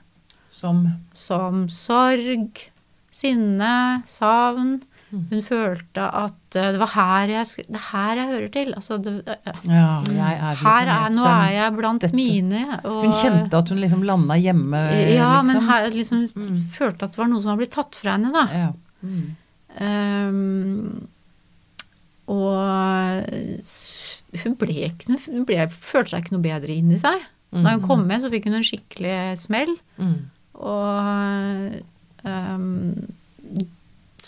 [0.47, 0.85] Som
[1.15, 2.69] Som sorg,
[3.15, 4.83] sinne, savn.
[5.15, 8.73] Hun følte at eh, det var her jeg, det er her jeg hører til.
[8.75, 9.13] Altså, det,
[9.71, 12.17] Ja, jeg er her er, nå er jeg blant Dette.
[12.19, 12.65] mine.
[12.83, 14.81] Og, Hun kjente at hun liksom landa hjemme,
[15.15, 15.69] Ja, men liksom.
[15.71, 16.59] her liksom Mm.
[16.75, 18.45] følte at det var noe som var blitt tatt fra henne, da.
[18.51, 18.73] Ja.
[19.05, 19.37] Mm.
[19.79, 21.09] Um,
[22.27, 23.23] og
[24.43, 27.19] hun ble noe Hun ble, følte seg ikke noe bedre inni seg.
[27.55, 29.73] Da hun kom med, så fikk hun en skikkelig smell.
[30.01, 30.21] Mm.
[30.65, 30.93] Og
[32.27, 32.95] um,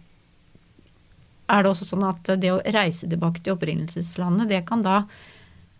[1.48, 5.04] er det også sånn at det å reise tilbake til opprinnelseslandet, det kan da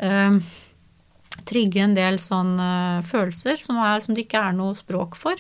[0.01, 0.39] eh,
[1.47, 5.37] trigge en del sånne følelser som, er, som det ikke er noe språk for.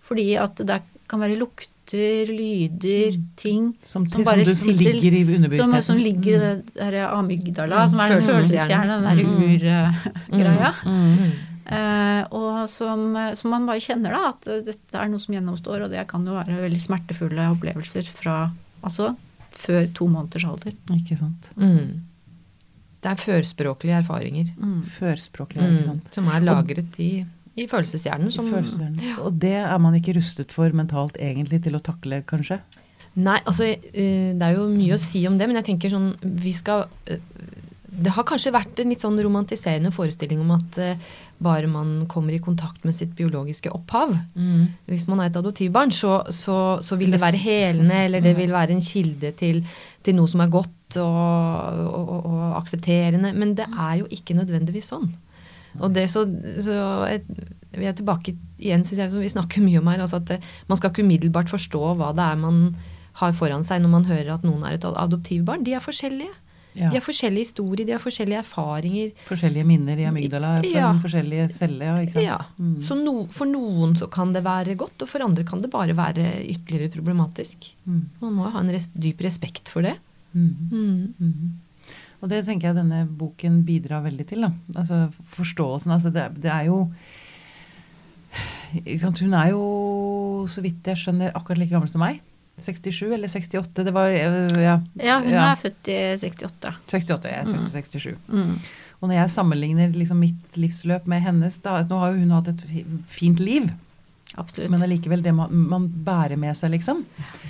[0.00, 4.94] Fordi at det kan være lukter, lyder, ting Som, Som som, bare du, som sitter-
[4.94, 5.82] ligger i underbevisstheten.
[5.82, 9.02] som ligger i det der amygdala, Mm, som er den følelseshjernen.
[9.02, 10.74] følelseshjernen, den der urgreia.
[10.86, 11.16] Mm.
[11.18, 11.30] Mm.
[11.70, 15.84] Eh, og som, som man bare kjenner da, at eh, dette er noe som gjennomstår,
[15.84, 18.38] og det kan jo være veldig smertefulle opplevelser fra
[18.82, 19.12] altså
[19.54, 20.72] før to måneders alder.
[20.96, 21.50] Ikke sant.
[21.56, 22.00] Mm.
[23.00, 24.80] Det er førspråklige erfaringer Mm.
[24.82, 26.10] Førspråklige, ikke sant.
[26.14, 27.24] som er lagret i,
[27.58, 28.30] i følelseshjernen.
[28.34, 29.16] Som, Følelseshjernen.
[29.24, 32.60] Og det er man ikke rustet for mentalt egentlig til å takle, kanskje?
[33.18, 36.12] Nei, altså eh, det er jo mye å si om det, men jeg tenker sånn
[36.44, 37.18] Vi skal eh,
[37.90, 41.08] Det har kanskje vært en litt sånn romantiserende forestilling om at eh,
[41.42, 44.12] bare man kommer i kontakt med sitt biologiske opphav
[44.86, 48.52] Hvis man er et adoptivbarn, så, så, så vil det være helende, eller det vil
[48.54, 49.62] være en kilde til,
[50.04, 51.16] til noe som er godt og,
[51.86, 53.32] og, og, og aksepterende.
[53.32, 55.08] Men det er jo ikke nødvendigvis sånn.
[55.78, 56.24] Og det så,
[56.64, 56.74] så
[57.06, 57.22] jeg,
[57.78, 60.00] Vi er tilbake igjen, synes jeg, som vi snakker mye om her.
[60.02, 62.74] altså at det, Man skal ikke umiddelbart forstå hva det er man
[63.20, 65.62] har foran seg når man hører at noen er et adoptivbarn.
[65.66, 66.32] De er forskjellige.
[66.78, 66.86] Ja.
[66.90, 69.08] De har forskjellige historier, de har forskjellige erfaringer.
[69.26, 70.92] Forskjellige minner i amygdala på Ja.
[71.02, 72.24] forskjellige celle, ja, ikke sant?
[72.24, 72.36] Ja.
[72.58, 72.76] Mm.
[72.78, 75.96] Så no, for noen så kan det være godt, og for andre kan det bare
[75.98, 77.72] være ytterligere problematisk.
[77.86, 78.04] Mm.
[78.22, 79.96] Man må ha en res dyp respekt for det.
[80.32, 81.58] Mm.
[82.20, 82.22] Mm.
[82.22, 84.42] Og det tenker jeg denne boken bidrar veldig til.
[84.44, 84.50] Da.
[84.76, 85.90] Altså forståelsen.
[85.94, 86.82] Altså det, det er jo
[89.00, 89.62] sant, Hun er jo,
[90.50, 92.20] så vidt jeg skjønner, akkurat like gammel som meg.
[92.60, 95.46] 67 eller 68, det var øh, Ja, Ja, hun Ja.
[95.54, 96.74] er født i 68.
[96.92, 97.24] 68.
[97.24, 98.18] Jeg er født i 67.
[98.28, 98.58] Mm.
[99.00, 102.48] Og når jeg sammenligner liksom mitt livsløp med hennes da, Nå har jo hun hatt
[102.52, 102.66] et
[103.08, 103.70] fint liv,
[104.36, 104.68] Absolutt.
[104.70, 107.00] men allikevel det man, man bærer med seg, liksom.
[107.18, 107.48] Eh,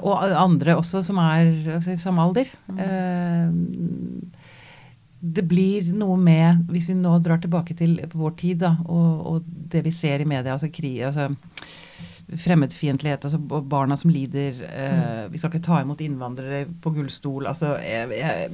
[0.00, 2.50] og andre også som er altså, i samme alder.
[2.78, 3.50] Eh,
[5.24, 9.46] det blir noe med, hvis vi nå drar tilbake til vår tid, da, og, og
[9.72, 11.30] det vi ser i media, altså krig altså,
[12.24, 14.56] Fremmedfiendtlighet, altså barna som lider.
[14.64, 17.46] Eh, Vi skal ikke ta imot innvandrere på gullstol.
[17.46, 18.48] altså jeg, jeg,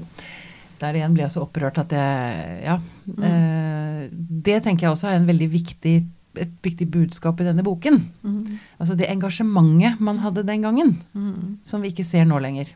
[0.81, 2.81] Der igjen blir jeg så opprørt at jeg Ja.
[3.23, 5.95] Eh, det tenker jeg også er en veldig viktig,
[6.39, 7.97] et viktig budskap i denne boken.
[8.23, 8.59] Mm.
[8.79, 11.59] Altså det engasjementet man hadde den gangen, Mm.
[11.65, 12.69] som vi ikke ser nå lenger.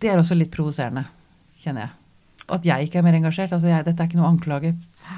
[0.00, 1.06] Det er også litt provoserende,
[1.60, 1.90] kjenner jeg.
[2.48, 3.52] Og at jeg ikke er mer engasjert.
[3.52, 4.74] altså jeg, Dette er ikke noe anklage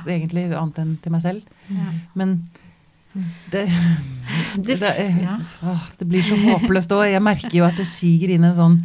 [0.07, 1.43] egentlig, annet enn til meg selv.
[1.71, 1.93] Ja.
[2.15, 2.35] Men
[3.51, 3.67] det,
[4.57, 4.91] Det, det,
[5.23, 5.37] ja.
[5.69, 7.07] å, det blir så håpløst òg.
[7.13, 8.79] Jeg merker jo at det siger inn en sånn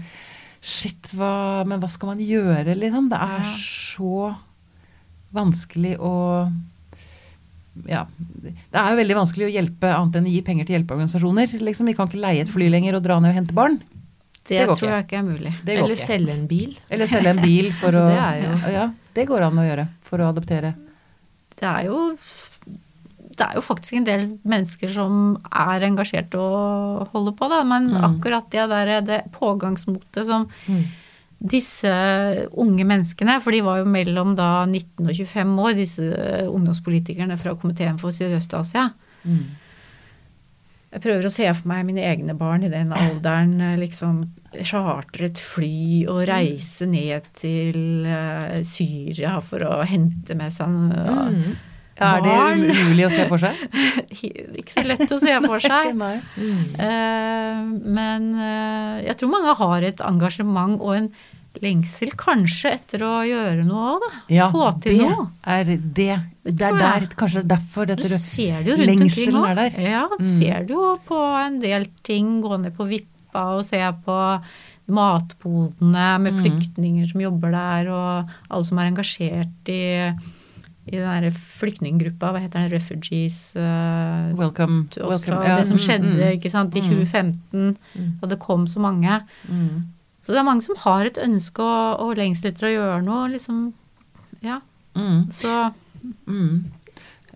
[0.68, 3.10] Shit, hva, men hva skal man gjøre, liksom?
[3.12, 4.34] Det er så
[5.32, 6.14] vanskelig å
[7.86, 11.54] ja, Det er jo veldig vanskelig å hjelpe annet enn å gi penger til hjelpeorganisasjoner.
[11.62, 11.86] Liksom.
[11.86, 13.78] Vi kan ikke leie et fly lenger og dra ned og hente barn.
[14.48, 15.54] Det, det tror jeg ikke er mulig.
[15.68, 16.06] Eller ikke.
[16.08, 16.78] selge en bil.
[16.90, 19.68] Eller selge en bil for Altså, å det er jo- Ja, det går an å
[19.68, 20.74] gjøre for å adoptere.
[21.60, 22.18] Det er jo
[23.38, 27.60] det er jo faktisk en del mennesker som er engasjert og holder på, da.
[27.64, 28.06] Men Mm.
[28.08, 30.86] akkurat det der det pågangsmotet som Mm.
[31.38, 31.92] Disse
[32.58, 36.10] unge menneskene, for de var jo mellom da 19 og 25 år, disse
[36.50, 38.90] ungdomspolitikerne fra Komiteen for Sørøst-Asia.
[39.24, 39.46] Mm.
[40.88, 43.60] Jeg prøver å se for meg mine egne barn i den alderen.
[43.62, 44.22] eh, liksom
[44.64, 51.58] Chartre et fly og reise ned til eh, Syria for å hente med seg Mm.
[52.00, 53.56] Er det um- umulig å se for seg?
[54.60, 55.96] Ikke så lett å se for seg.
[55.98, 56.18] Nei.
[56.78, 57.64] Eh,
[57.98, 61.10] men eh, jeg tror mange har et engasjement og en
[61.64, 64.10] lengsel kanskje etter å gjøre noe òg, da.
[64.30, 65.24] Ja, Få til det noe.
[65.50, 66.20] er det.
[66.46, 69.82] Det er der, kanskje derfor Du ser det jo rundt lengselen omkring er der.
[69.90, 70.30] Ja, du Mm.
[70.38, 72.42] ser det jo på en del ting.
[72.44, 74.20] Gå ned på Vippa og se på
[74.88, 76.42] matbodene med Mm.
[76.44, 80.14] flyktninger som jobber der, og alle som er engasjert i,
[80.88, 84.86] i den derre flyktninggruppa, hva heter den, Refugees uh, Welcome.
[84.94, 85.44] Oslo welcome.
[85.46, 86.90] Ja, det som mm, skjedde mm, ikke sant, i Mm.
[86.90, 88.10] 2015, Mm.
[88.22, 89.22] da det kom så mange.
[89.50, 89.84] mm.
[90.24, 93.28] Så det er mange som har et ønske og, og lengsel etter å gjøre noe,
[93.32, 93.74] liksom.
[94.44, 94.62] Ja,
[94.96, 95.28] Mm.
[95.32, 95.74] så
[96.28, 96.64] Mm.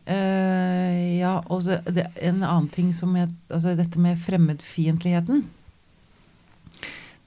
[0.08, 5.44] Eh, ja, og så det, en annen ting som jeg Altså dette med fremmedfiendtligheten.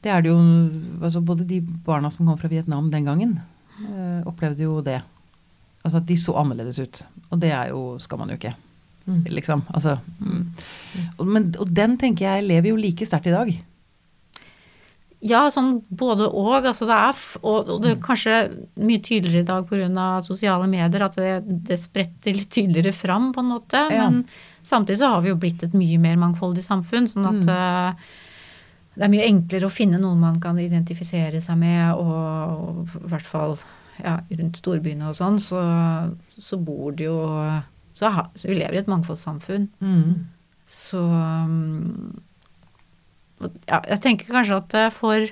[0.03, 0.39] Det er det jo
[1.01, 3.41] altså Både de barna som kom fra Vietnam den gangen,
[3.81, 5.01] uh, opplevde jo det.
[5.85, 7.05] Altså at de så annerledes ut.
[7.31, 8.55] Og det er jo Skal man jo ikke.
[9.05, 9.21] Mm.
[9.37, 9.63] Liksom.
[9.77, 9.99] Altså.
[10.19, 10.47] Mm.
[11.19, 13.51] Og, men, og den tenker jeg lever jo like sterkt i dag.
[15.25, 16.67] Ja, sånn både og.
[16.69, 18.35] Altså det er, og, og det er kanskje
[18.81, 20.09] mye tydeligere i dag pga.
[20.25, 21.31] sosiale medier at det,
[21.69, 23.87] det spretter litt tydeligere fram, på en måte.
[23.93, 24.09] Ja.
[24.09, 24.25] Men
[24.65, 27.09] samtidig så har vi jo blitt et mye mer mangfoldig samfunn.
[27.09, 27.49] Sånn at Mm.
[27.49, 28.21] uh,
[28.95, 33.09] det er mye enklere å finne noen man kan identifisere seg med, og, og i
[33.11, 33.57] hvert fall
[34.03, 35.61] ja, rundt storbyene og sånn, så,
[36.35, 37.19] så bor det jo
[37.95, 39.69] så, ha, så vi lever i et mangfoldssamfunn.
[39.79, 40.25] Mm.
[40.67, 42.15] Så um,
[43.69, 45.27] ja, jeg tenker kanskje at for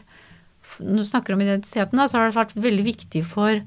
[0.85, 3.59] Når du snakker om identiteten, da, så har det vært veldig viktig for,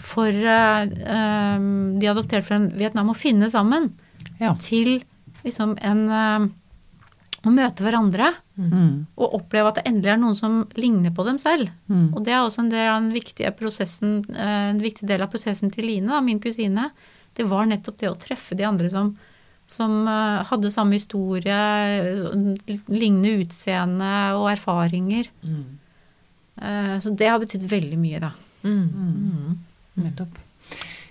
[0.00, 3.90] for uh, de adopterte fra Vietnam å finne sammen
[4.40, 4.54] Ja.
[4.56, 5.02] til
[5.44, 6.48] liksom en uh,
[7.44, 9.06] Å møte hverandre Mm.
[9.16, 11.70] og oppleve at det endelig er noen som ligner på dem selv.
[11.88, 12.10] Mm.
[12.12, 15.30] Og det er også en del av den viktige prosessen, eh, en viktig del av
[15.32, 16.90] prosessen til Line, da, min kusine.
[17.36, 19.14] Det var nettopp det å treffe de andre som,
[19.70, 21.56] som eh, hadde samme historie,
[22.90, 25.30] lignende utseende og erfaringer.
[25.46, 25.64] Mm.
[26.60, 28.32] Eh, Så det har betydd veldig mye, da.
[28.62, 28.86] Mm.
[28.92, 29.58] Mm.
[30.04, 30.38] Nettopp.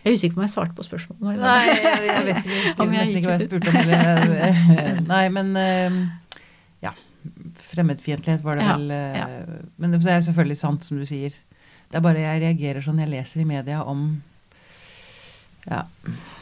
[0.04, 1.42] Jeg er usikker på om jeg svarte på spørsmålet.
[1.42, 2.50] Nei, jeg, jeg vet ikke.
[2.54, 3.76] Jeg husker Om jeg nesten ikke hva jeg spurte om.
[3.82, 5.50] Eller, nei, men
[6.86, 6.94] ja.
[7.70, 8.92] Fremmedfiendtlighet var det Ja, vel.
[8.92, 9.28] eh, ja.
[9.78, 11.36] Men det er selvfølgelig sant, som du sier.
[11.90, 14.22] Det er bare jeg reagerer sånn jeg leser i media om
[15.70, 15.84] ja,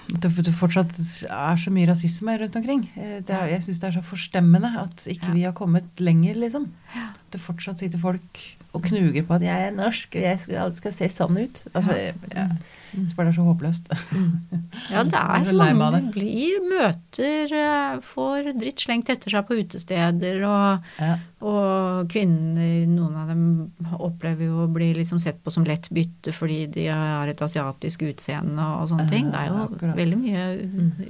[0.07, 0.93] det det fortsatt
[1.27, 2.85] er så mye rasisme rundt omkring.
[2.95, 5.33] Eh, Det er, jeg syns det er så forstemmende at ikke Ja.
[5.33, 6.69] vi har kommet lenger, liksom.
[6.95, 8.39] At det fortsatt sitter folk
[8.73, 11.63] og knuger på at 'jeg er norsk, og jeg skal, skal se sånn ut'.
[11.73, 12.49] Altså, jeg, jeg
[12.93, 13.89] jeg det er så håpløst.
[14.91, 20.39] Ja, det er er mange blir møter, eh, får dritt slengt etter seg på utesteder,
[20.47, 21.17] og, Ja.
[21.41, 26.31] og kvinner, noen av dem opplever jo å bli liksom sett på som lett bytte
[26.33, 29.31] fordi de har et asiatisk utseende og sånne ting.
[29.31, 29.67] Det er jo.
[29.97, 30.43] Veldig mye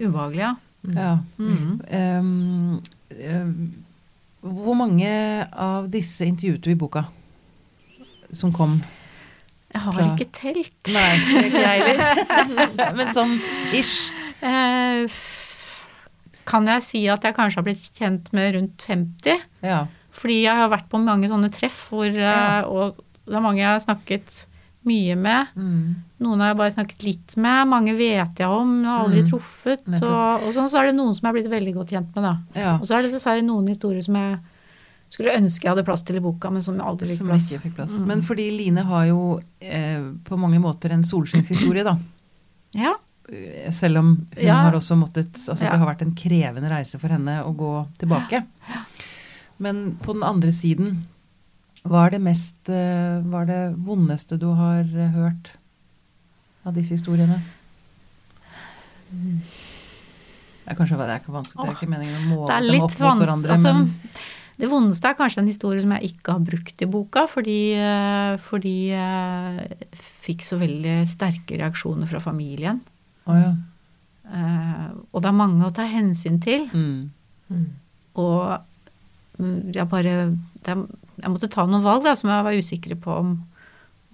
[0.08, 0.54] ubehagelig, ja.
[0.96, 1.12] Ja.
[1.38, 1.82] Mm.
[1.92, 2.82] Um,
[3.18, 3.56] um,
[4.48, 5.10] hvor mange
[5.52, 7.06] av disse intervjuet du i boka?
[8.32, 8.78] Som kom?
[9.74, 10.92] Jeg har Fra- ikke telt.
[10.96, 11.10] Nei,
[11.48, 12.94] ikke jeg heller.
[13.00, 13.36] Men sånn
[13.76, 14.14] ish.
[14.46, 15.18] Eh,
[16.48, 19.42] kan jeg si at jeg kanskje har blitt kjent med rundt 50?
[19.66, 19.82] Ja.
[20.18, 22.64] Fordi jeg har vært på mange sånne treff hvor eh, Ja.
[22.72, 22.96] Og
[23.28, 24.46] det er mange jeg har snakket
[24.88, 25.48] mye med.
[25.56, 25.96] Mm.
[26.26, 27.68] Noen har jeg bare snakket litt med.
[27.70, 29.30] Mange vet jeg om, jeg har aldri Mm.
[29.30, 29.84] truffet.
[30.02, 32.24] Og, og sånn så er det noen som jeg har blitt veldig godt kjent med,
[32.24, 32.36] da.
[32.58, 32.76] Ja.
[32.80, 34.40] Og så er det dessverre noen historier som jeg
[35.10, 37.50] skulle ønske jeg hadde plass til i boka, men som aldri fikk Som plass.
[37.64, 37.94] fikk plass.
[38.00, 38.08] Mm.
[38.08, 41.98] Men fordi Line har jo eh, på mange måter en solskinnshistorie, da.
[42.76, 42.94] Ja.
[43.32, 44.56] Eh, Selv om hun Ja.
[44.66, 45.72] har også måttet Altså Ja.
[45.72, 48.46] det har vært en krevende reise for henne å gå tilbake.
[49.60, 51.06] Men på den andre siden,
[51.88, 55.54] hva er det mest eh, Hva er det vondeste du har eh, hørt
[56.68, 57.40] av disse historiene?
[59.08, 62.66] Det er kanskje det er ikke vanskelig, det er ikke meningen å måle Det er
[62.68, 64.18] dem opp mot hverandre, Altså, men
[64.58, 68.36] det vondeste er kanskje en historie som jeg ikke har brukt i boka, fordi, eh,
[68.42, 69.90] fordi jeg
[70.26, 72.82] fikk så veldig sterke reaksjoner fra familien.
[73.30, 73.52] Oh, ja.
[74.28, 76.66] Eh, og det er mange å ta hensyn til.
[76.74, 77.12] Mm.
[77.54, 77.68] Mm.
[78.18, 78.58] Og
[79.38, 80.16] mm, jeg bare
[80.66, 80.78] det,
[81.18, 83.34] Jeg måtte ta noen valg da, som jeg var usikre på om,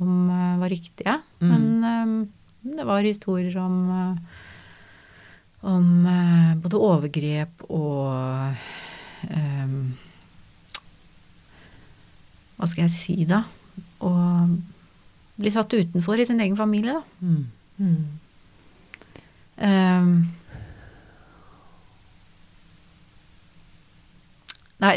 [0.04, 1.18] om eh, var riktige.
[1.44, 1.52] Mm.
[1.52, 2.16] Men um,
[2.78, 4.42] det var historier om eh,
[5.64, 8.56] om uh, både overgrep og
[9.32, 9.94] um,
[12.58, 13.42] Hva skal jeg si, da?
[14.04, 14.12] Å
[15.40, 17.04] bli satt utenfor i sin egen familie, da.
[17.24, 17.46] Mm.
[17.80, 18.04] Mm.
[19.68, 20.14] Ehm.
[24.84, 24.94] Nei,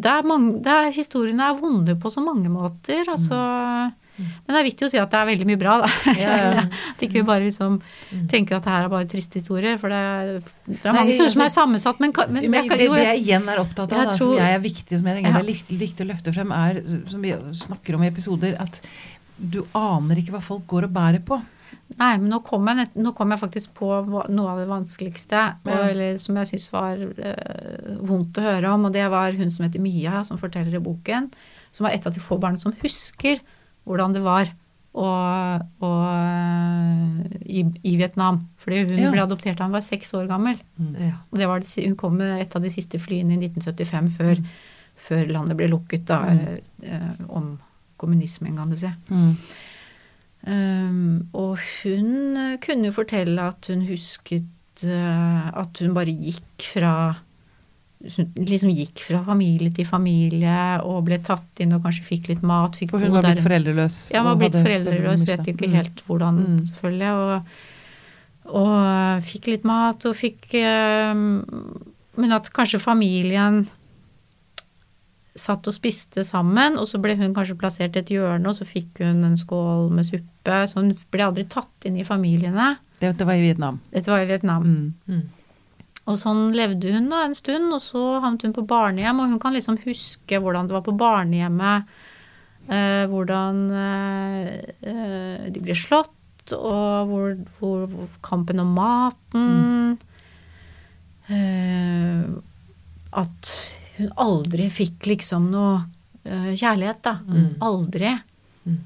[0.00, 3.04] det er mange, det er, historiene er vonde på så mange måter.
[3.12, 3.36] Altså,
[4.20, 5.90] Men det er viktig å si at det er veldig mye bra, da.
[6.18, 6.64] Ja, ja.
[6.94, 7.78] At ikke vi bare liksom
[8.28, 9.78] tenker at det her er bare triste historier.
[9.80, 10.32] For det er,
[10.66, 12.02] det er Nei, mange historier som er sammensatt.
[12.04, 14.34] Men, men, Men jeg det, jo, det jeg- igjen er opptatt av, Jeg da, tror-
[14.34, 15.38] som jeg er viktig, som jeg tenker Ja.
[15.40, 16.82] det er viktig å løfte frem, er,
[17.14, 17.32] som vi
[17.64, 18.82] snakker om i episoder, at
[19.40, 21.40] du aner ikke hva folk går og bærer på.
[22.00, 23.88] Nei, men nå kom jeg, nå kom jeg faktisk på
[24.32, 25.88] noe av det vanskeligste, og, Ja.
[25.90, 29.66] eller som jeg syns var eh, vondt å høre om, og det var hun som
[29.66, 31.30] heter Mia, som forteller i boken,
[31.72, 33.40] som var et av de få barna som husker
[33.86, 34.48] hvordan det var
[34.96, 38.48] og, å, eh, i, i Vietnam.
[38.58, 39.10] Fordi hun Ja.
[39.12, 40.58] ble adoptert da hun var seks år gammel.
[40.98, 41.12] Ja.
[41.30, 44.36] Og det var det, hun kom med et av de siste flyene i 1975, før,
[44.40, 44.46] Mm.
[44.96, 46.60] før landet ble lukket da, Mm.
[46.82, 47.58] eh, om
[47.98, 48.90] kommunismen, kan du si.
[49.10, 49.36] Mm.
[50.46, 56.64] Um, og hun eh, kunne jo fortelle at hun husket uh, at hun bare gikk
[56.72, 56.92] fra
[58.00, 60.54] liksom gikk fra familie til familie
[60.88, 62.78] og ble tatt inn og kanskje fikk litt mat.
[62.80, 63.98] Fikk For hun var blitt foreldreløs.
[64.14, 65.74] Ja, hun var blitt foreldreløs, vet jo ikke Mm.
[65.76, 66.58] helt hvordan, Mm.
[66.70, 67.10] selvfølgelig.
[67.12, 67.42] Og,
[68.56, 71.14] og fikk litt mat og fikk eh,
[72.20, 73.68] Men at kanskje familien
[75.38, 78.66] satt og spiste sammen, og så ble hun kanskje plassert i et hjørne, og så
[78.66, 80.56] fikk hun en skål med suppe.
[80.66, 82.74] Så hun ble aldri tatt inn i familiene.
[83.00, 83.80] Det, det var i Vietnam.
[83.94, 84.66] Dette var i Vietnam.
[84.66, 84.94] Mm.
[85.06, 85.26] Mm.
[86.10, 89.42] Og sånn levde hun da en stund, og så havnet hun på barnehjem, og hun
[89.42, 91.92] kan liksom huske hvordan det var på barnehjemmet.
[92.70, 94.48] Eh, hvordan eh,
[94.86, 96.16] eh, de ble slått,
[96.56, 99.98] og hvor, hvor, hvor kampen om maten
[101.28, 102.24] eh,
[103.20, 103.50] At
[104.00, 105.78] hun aldri fikk liksom noe
[106.28, 107.16] uh, kjærlighet, da.
[107.26, 107.48] Mm.
[107.66, 108.12] Aldri.
[108.66, 108.78] Mm.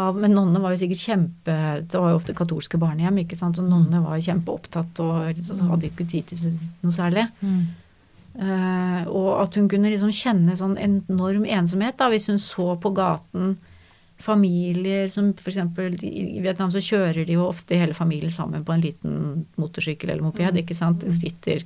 [0.00, 3.58] Av, men nonnene var jo sikkert kjempe Det var jo ofte katolske barnehjem, ikke sant.
[3.58, 7.26] Så nonnene var kjempeopptatt og liksom, hadde ikke tid til noe særlig.
[7.42, 7.62] Mm.
[8.40, 12.92] Eh, og at hun kunne liksom kjenne sånn enorm ensomhet da, hvis hun så på
[12.94, 13.56] gaten
[14.20, 15.58] familier som f.eks.
[16.04, 20.26] i Vietnam så kjører de jo ofte hele familien sammen på en liten motorsykkel eller
[20.26, 20.60] moped.
[20.60, 21.02] ikke sant?
[21.02, 21.64] De sitter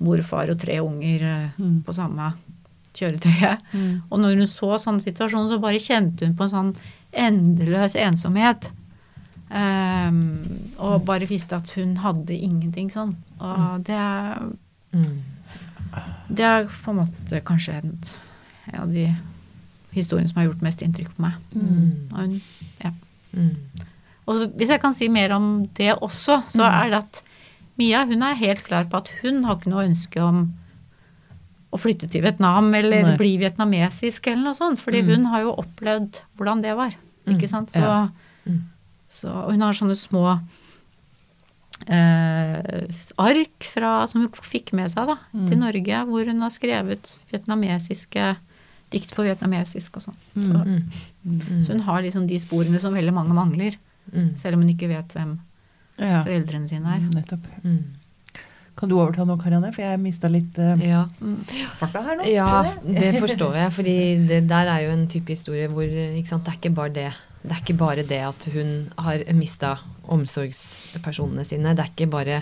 [0.00, 1.82] morfar og tre unger eh, Mm.
[1.84, 2.32] på samme
[2.94, 3.58] kjøretøyet.
[3.72, 4.02] Mm.
[4.10, 6.76] Og når hun så sånne situasjoner, så bare kjente hun på en sånn
[7.12, 8.70] endeløs ensomhet.
[9.48, 10.18] Um,
[10.76, 13.14] og bare visste at hun hadde ingenting sånn.
[13.40, 14.42] Og det er
[14.92, 15.20] Mm.
[16.30, 17.98] det er på en måte kanskje en,
[18.72, 19.06] en av de
[19.94, 21.32] historiene som har gjort mest inntrykk på meg.
[21.54, 22.08] Mm.
[22.12, 22.40] Og, hun,
[22.84, 22.90] ja.
[23.32, 23.56] Mm.
[24.26, 26.72] og så, hvis jeg kan si mer om det også, så Mm.
[26.82, 27.22] er det at
[27.78, 30.54] Mia hun er helt klar på at hun har ikke noe ønske om
[31.72, 33.16] å flytte til Vietnam eller Nei.
[33.20, 34.78] bli vietnamesisk eller noe sånt.
[34.80, 35.08] Fordi Mm.
[35.14, 36.94] hun har jo opplevd hvordan det var.
[37.26, 37.48] Ikke Mm.
[37.48, 37.70] sant?
[37.70, 38.08] Så, Ja.
[38.46, 38.62] Mm.
[39.08, 40.40] så hun har sånne små
[41.86, 45.48] eh, ark fra, som hun fikk med seg da, Mm.
[45.48, 48.36] til Norge, hvor hun har skrevet vietnamesiske
[48.90, 50.16] dikt på vietnamesisk og sånn.
[50.34, 50.64] Så,
[51.24, 51.62] Mm.
[51.64, 53.76] Så hun har liksom de sporene som veldig mange mangler,
[54.36, 55.38] selv om hun ikke vet hvem
[55.98, 56.22] Ja.
[56.24, 57.06] foreldrene sine er.
[57.14, 57.46] Nettopp.
[57.64, 57.78] Mm.
[58.78, 59.72] Kan du overta nå, Karianne?
[59.74, 61.04] For jeg mista litt uh, Ja.
[61.80, 62.26] farta her nå.
[62.30, 63.72] Ja, det forstår jeg.
[63.74, 63.96] fordi
[64.28, 67.08] det der er jo en type historie hvor ikke sant, det er ikke bare det.
[67.42, 69.76] Det er ikke bare det at hun har mista
[70.08, 71.74] omsorgspersonene sine.
[71.76, 72.38] Det er ikke bare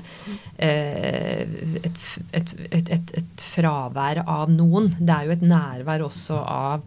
[0.59, 1.43] eh,
[1.85, 2.01] et,
[2.33, 4.89] et, et, et, et fravær av noen.
[4.99, 6.85] Det er jo et nærvær også av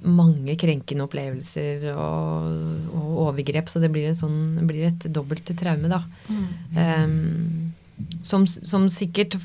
[0.00, 3.68] mange krenkende opplevelser og, og overgrep.
[3.70, 6.02] Så det blir, en sånn, blir et dobbelt traume, da.
[6.80, 7.72] Ehm,
[8.24, 9.36] som, som sikkert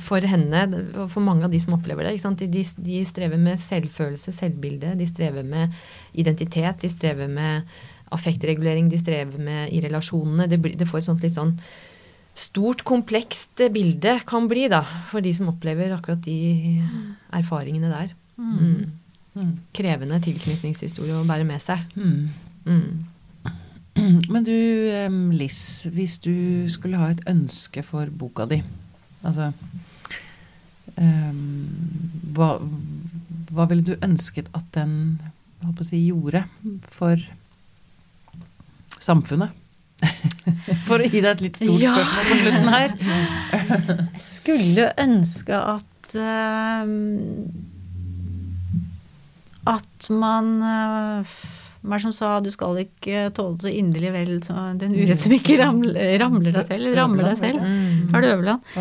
[0.00, 0.64] for henne
[0.96, 2.40] og for mange av de som opplever det, ikke sant?
[2.40, 4.94] De, de, de strever med selvfølelse, selvbilde.
[4.98, 5.74] De strever med
[6.16, 6.80] identitet.
[6.82, 7.76] De strever med
[8.14, 8.88] affektregulering.
[8.90, 10.48] De strever med i relasjonene.
[10.50, 11.56] Det, blir, det får et sånt litt sånn
[12.34, 14.82] stort, komplekst bilde kan bli, da.
[15.12, 16.80] For de som opplever akkurat de
[17.36, 18.14] erfaringene der.
[18.40, 19.03] Mm.
[19.74, 21.80] Krevende tilknytningshistorie å bære med seg.
[21.98, 22.28] Mm.
[22.68, 23.04] Mm.
[24.32, 24.54] Men du,
[25.34, 26.32] Liss, hvis du
[26.72, 28.60] skulle ha et ønske for boka di
[29.24, 29.50] Altså
[31.00, 31.40] um,
[32.36, 32.48] hva,
[33.54, 34.94] hva ville du ønsket at den
[35.64, 36.44] holdt på å si, gjorde
[36.92, 37.22] for
[39.00, 39.54] samfunnet?
[40.88, 41.94] for å gi deg et litt stort Ja.
[41.96, 42.96] spørsmål på slutten her.
[44.18, 46.92] Jeg skulle ønske at eh,
[49.68, 51.34] At man eh,
[51.84, 54.38] Hva er det som sa du skal ikke tåle så inderlig vel
[54.80, 57.60] den urett som ikke ramler, ramler deg selv, rammer deg selv.
[57.60, 58.06] Mm.
[58.12, 58.72] Var det Øverland?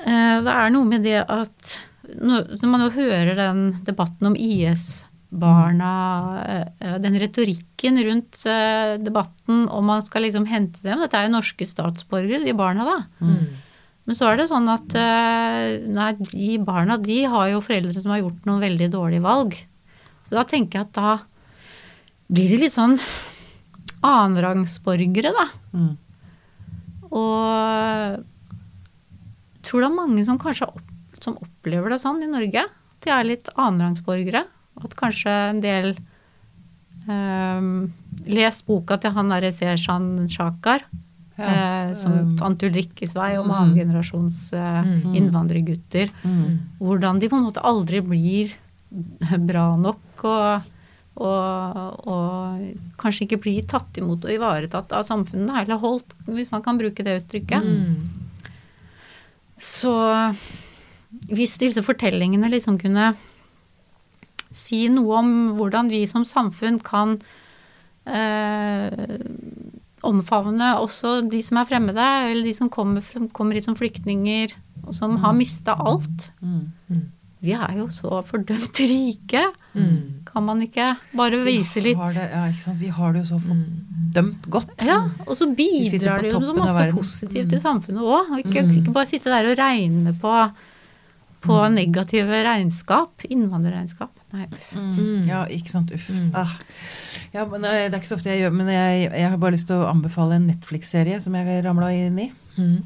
[0.00, 1.76] Eh, Det er noe med det at
[2.10, 5.90] når man nå hører den debatten om IS-barna,
[6.42, 8.42] eh, den retorikken rundt
[9.04, 12.98] debatten om man skal liksom hente dem Dette er jo norske statsborgere, de barna, da.
[13.22, 13.46] Mm.
[14.10, 14.96] Men så er det sånn at
[15.86, 19.54] nei, de barna de har jo foreldre som har gjort noen veldig dårlige valg.
[20.30, 21.16] Så da tenker jeg at da
[22.30, 22.94] blir de litt sånn
[24.06, 25.46] annenrangsborgere, da.
[25.74, 25.96] Mm.
[27.10, 28.22] Og
[29.66, 30.86] tror det er mange som kanskje opp,
[31.20, 32.62] som opplever det sånn i Norge.
[33.02, 34.44] De er litt annenrangsborgere.
[34.80, 35.92] At kanskje en del
[37.10, 37.90] um,
[38.30, 40.86] Les boka til han derre Seshan Shakar.
[41.40, 41.46] Ja.
[41.48, 43.52] eh, som Um, Tante Ulrikkes vei og mm.
[43.56, 45.14] annengenerasjons eh, Mm.
[45.16, 46.10] innvandrergutter.
[46.22, 46.58] Mm.
[46.78, 48.52] Hvordan de på en måte aldri blir
[49.50, 50.70] bra nok og,
[51.20, 56.64] og, og kanskje ikke blir tatt imot og ivaretatt av samfunnet, eller holdt, hvis man
[56.64, 57.62] kan bruke det uttrykket.
[57.64, 58.20] Mm.
[59.60, 59.94] Så
[61.30, 63.12] hvis disse fortellingene liksom kunne
[64.50, 67.18] si noe om hvordan vi som samfunn kan
[68.08, 69.20] eh,
[70.06, 73.04] omfavne også de som er fremmede, eller de som kommer,
[73.36, 74.54] kommer hit som flyktninger,
[74.86, 76.30] og som har mista alt.
[76.40, 77.10] Mm.
[77.42, 79.44] Vi er jo så fordømt rike.
[79.74, 80.24] Mm.
[80.28, 81.96] Kan man ikke bare vise Vi litt?
[81.96, 82.78] har det, ja, ikke sant?
[82.80, 83.62] Vi har det jo så Mm.
[84.12, 84.84] fordømt godt.
[84.86, 88.38] Ja, og så bidrar det jo så masse positivt i samfunnet òg.
[88.44, 88.70] Ikke, Mm.
[88.82, 90.34] ikke bare sitte der og regne på,
[91.40, 91.74] på Mm.
[91.74, 93.10] negative regnskap.
[93.30, 94.10] Innvandrerregnskap.
[94.32, 94.46] Nei.
[94.74, 94.96] Mm.
[94.96, 95.26] Mm.
[95.26, 95.90] Ja, ikke sant.
[95.94, 96.10] Uff.
[96.10, 96.30] Mm.
[96.34, 96.52] Ah.
[97.32, 99.52] Ja, men eh, Det er ikke så ofte jeg gjør men jeg, jeg har bare
[99.52, 102.84] lyst til å anbefale en Netflix-serie som jeg ramla inn i Mm.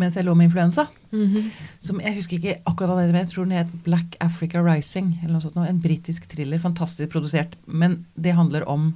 [0.00, 0.86] Mens jeg lå med influensa.
[1.12, 1.50] Mhm.
[1.80, 4.62] Som Jeg husker ikke akkurat hva den heter, men jeg tror den het Black Africa
[4.62, 5.18] Rising.
[5.22, 5.56] eller noe sånt.
[5.68, 6.58] En britisk thriller.
[6.58, 7.56] Fantastisk produsert.
[7.66, 8.94] Men det handler om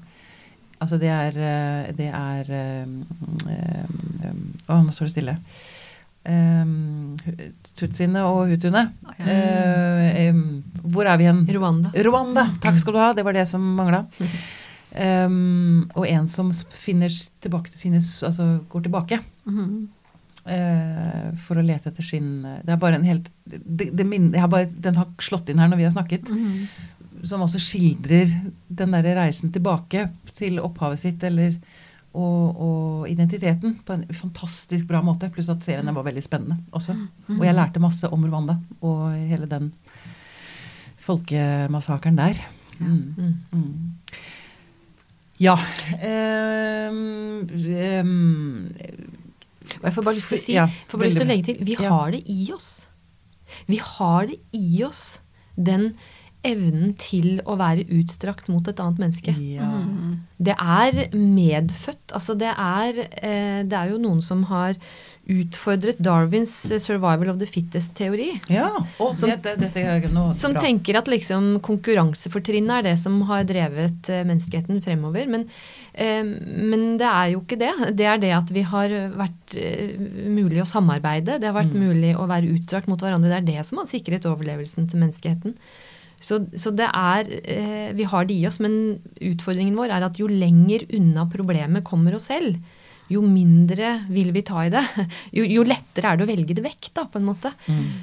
[0.78, 2.84] Altså, det er eh, Det er eh,
[3.48, 4.34] eh,
[4.68, 5.38] Å, nå står det stille.
[6.26, 7.14] Um,
[7.78, 8.88] Tutsiene og hutuene.
[9.20, 11.44] Uh, um, hvor er vi hen?
[11.46, 11.92] Rwanda.
[11.94, 12.48] Rwanda!
[12.60, 14.06] Takk skal du ha, det var det som mangla.
[14.96, 17.12] Um, og en som finner
[17.44, 19.95] tilbake til sine Altså går tilbake Mm eh,
[20.46, 24.50] for å lete etter sin Det er bare en helt det, det minne, jeg har
[24.52, 26.30] bare, Den har slått inn her når vi har snakket.
[26.30, 27.24] Mhm.
[27.26, 28.30] Som også skildrer
[28.68, 30.04] den derre reisen tilbake
[30.38, 31.56] til opphavet sitt eller
[32.16, 35.28] og, og identiteten på en fantastisk bra måte.
[35.32, 36.96] Pluss at serien var veldig spennende også.
[37.36, 39.72] Og jeg lærte masse om Rwanda og hele den
[41.06, 42.40] folkemassakren der.
[42.78, 43.14] Mm.
[43.16, 43.34] Mm.
[43.52, 43.96] Mm.
[45.38, 45.54] Ja.
[46.90, 48.72] Um, ehm,
[49.80, 51.44] Og jeg får bare lyst til å si, Ja, får bare lyst til å legge
[51.50, 51.88] til, vi Ja.
[51.90, 52.86] har det i oss.
[53.68, 55.18] Vi har det i oss,
[55.56, 55.94] den
[56.44, 59.34] evnen til å være utstrakt mot et annet menneske.
[59.56, 59.62] ja.
[59.82, 60.20] Mm.
[60.38, 62.12] Det er medfødt.
[62.12, 64.74] Altså det er, eh, det er jo noen som har
[65.28, 68.40] utfordret Darwins eh, 'survival of the fittest'-teori.
[68.50, 68.68] ja.
[69.00, 70.02] Og Som- det, det, dette er
[70.34, 70.60] Som bra.
[70.60, 75.26] tenker at liksom konkurransefortrinnet er det som har drevet eh, menneskeheten fremover.
[75.28, 75.48] Men,
[75.96, 77.72] men det er jo ikke det.
[77.96, 79.96] Det er det at vi har vært eh,
[80.28, 81.38] mulig å samarbeide.
[81.40, 81.82] Det har vært Mm.
[81.88, 83.30] mulig å være utstrakt mot hverandre.
[83.32, 85.54] Det er det som har sikret overlevelsen til menneskeheten.
[86.20, 90.16] Så, så det er eh, Vi har det i oss, men utfordringen vår er at
[90.20, 92.56] jo lenger unna problemet kommer oss selv,
[93.08, 94.82] jo mindre vil vi ta i det.
[95.36, 97.52] Jo, jo lettere er det å velge det vekk, da, på en måte.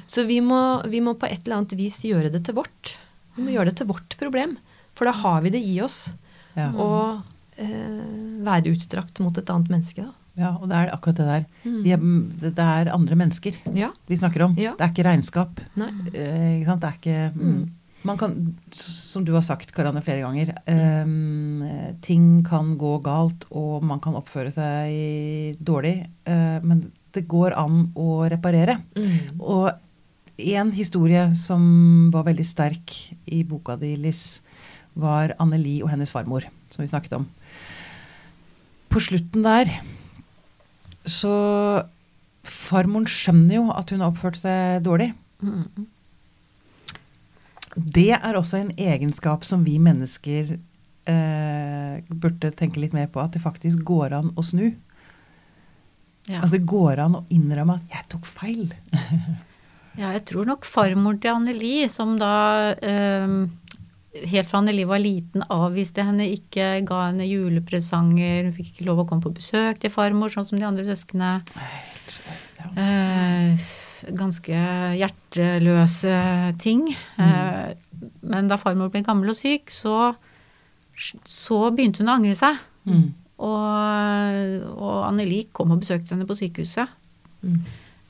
[0.06, 2.94] Så vi må, vi må på et eller annet vis gjøre det til vårt.
[3.36, 4.56] Vi må gjøre det til vårt problem.
[4.94, 6.08] For da har vi det i oss.
[6.56, 6.70] Ja.
[6.70, 7.22] Og eh,
[7.56, 10.12] være utstrakt mot et annet menneske, da.
[10.40, 11.44] ja, og det er akkurat det der.
[11.84, 12.02] Vi er,
[12.42, 13.92] det er andre mennesker Ja.
[14.10, 14.56] vi snakker om.
[14.58, 14.72] Ja.
[14.78, 15.60] Det er ikke regnskap.
[15.78, 15.90] Nei.
[16.12, 16.76] Eh, ikke?
[16.82, 17.64] Det er ikke mm.
[18.04, 18.34] Man kan,
[18.76, 24.18] som du har sagt, Karanne, flere ganger, eh, ting kan gå galt, og man kan
[24.18, 26.82] oppføre seg dårlig, eh, men
[27.16, 28.76] det går an å reparere.
[28.92, 29.40] Mm.
[29.40, 29.70] Og
[30.36, 32.92] en historie som var veldig sterk
[33.32, 34.42] i boka di, Liss,
[34.94, 37.24] var Anneli og hennes farmor, som vi snakket om.
[38.94, 39.70] På slutten der
[41.10, 41.34] så
[42.44, 45.10] Farmoren skjønner jo at hun har oppført seg dårlig.
[47.74, 53.22] Det er også en egenskap som vi mennesker eh, burde tenke litt mer på.
[53.22, 54.68] At det faktisk går an å snu.
[56.28, 56.44] Ja.
[56.44, 58.72] At det går an å innrømme at 'jeg tok feil'.
[59.94, 63.34] Ja, jeg tror nok farmor til Anneli, som da eh,
[64.14, 69.02] helt fra Anneli var liten avviste henne, ikke ga henne julepresanger, hun fikk ikke lov
[69.02, 71.32] å komme på besøk til farmor, sånn som de andre søsknene.
[72.80, 73.66] Eh,
[74.14, 74.62] ganske
[75.00, 76.16] hjerteløse
[76.62, 76.86] ting.
[76.94, 77.74] Eh,
[78.24, 80.14] men da farmor ble gammel og syk, så,
[80.96, 82.60] så begynte hun å angre seg.
[82.88, 83.06] Mm.
[83.44, 86.92] Og, og Anneli kom og besøkte henne på sykehuset.
[87.44, 87.64] Mm.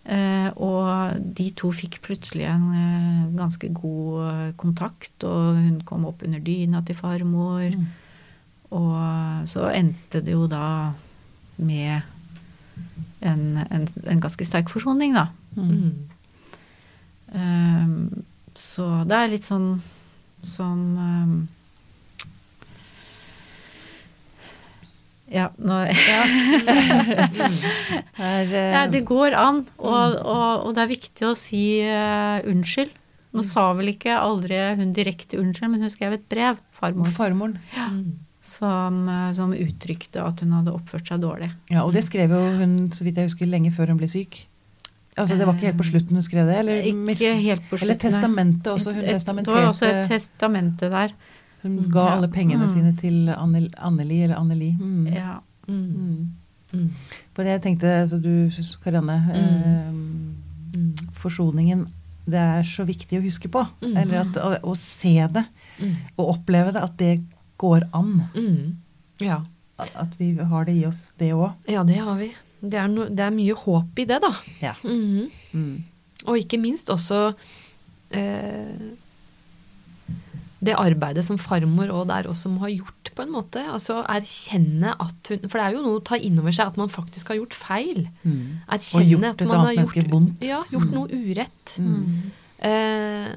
[0.04, 6.04] Eh, og de to fikk plutselig en eh, ganske god eh, kontakt, og hun kom
[6.08, 7.64] opp under dyna til farmor.
[7.72, 7.86] Mm.
[8.74, 10.92] Og så endte det jo da
[11.56, 12.02] med
[13.24, 15.28] en, en, en ganske sterk forsoning, da.
[15.56, 16.08] Mm.
[17.32, 17.96] Eh,
[18.54, 19.68] så det er litt sånn
[20.44, 21.36] som eh,
[25.32, 25.78] Ja, nå
[28.20, 28.52] Her, uh...
[28.52, 32.92] Ja, det går an, og, og, og det er viktig å si uh, unnskyld.
[33.34, 37.10] Nå sa vel ikke aldri hun direkte unnskyld, men hun skrev et brev, farmoren.
[37.16, 37.56] Farmoren.
[38.44, 41.48] som, eh, som uttrykte at hun hadde oppført seg dårlig.
[41.72, 44.44] Ja, og det skrev jo hun, så vidt jeg husker, lenge før hun ble syk.
[45.16, 46.56] Altså, Det var ikke helt på slutten hun skrev det?
[46.58, 47.82] Eller, Ikke helt på slutten.
[47.82, 48.92] eller testamentet også.
[48.92, 51.12] Hun Et- Det var også et testamenterte testamente der.
[51.64, 52.14] Hun ga Ja.
[52.18, 52.68] alle pengene Mm.
[52.68, 54.72] sine til Anneli eller Anneli.
[54.78, 55.06] Mm.
[55.14, 55.38] Ja.
[55.66, 55.74] Mm.
[55.96, 56.30] Mm.
[56.74, 56.90] Mm.
[57.34, 58.50] For jeg tenkte, så du,
[58.84, 60.34] Karianne Mm.
[60.74, 61.86] eh, Forsoningen,
[62.26, 63.62] det er så viktig å huske på.
[63.82, 63.96] Mm.
[63.96, 65.44] Eller at, å, å se det
[65.80, 65.94] Mm.
[66.18, 67.20] og oppleve det, at det
[67.58, 68.28] går an.
[68.34, 68.76] Mm.
[69.20, 69.40] Ja.
[69.78, 71.52] At, at vi har det i oss, det òg.
[71.68, 72.32] ja, det har vi.
[72.62, 74.30] Det er, no, det er mye håp i det, da.
[74.62, 74.74] Ja.
[74.84, 75.82] Mm.
[76.26, 77.34] Og ikke minst også
[78.12, 78.76] eh,
[80.64, 83.60] det arbeidet som farmor og der også må ha gjort, på en måte.
[83.70, 86.78] Altså erkjenne at hun For det er jo noe å ta inn over seg at
[86.80, 88.06] man faktisk har gjort feil.
[88.24, 88.64] Mm.
[88.78, 90.42] Erkjenne at man har gjort, vondt.
[90.48, 90.96] Ja, gjort Mm.
[90.96, 91.76] noe urett.
[91.78, 92.32] Mm.
[92.64, 93.28] Eh,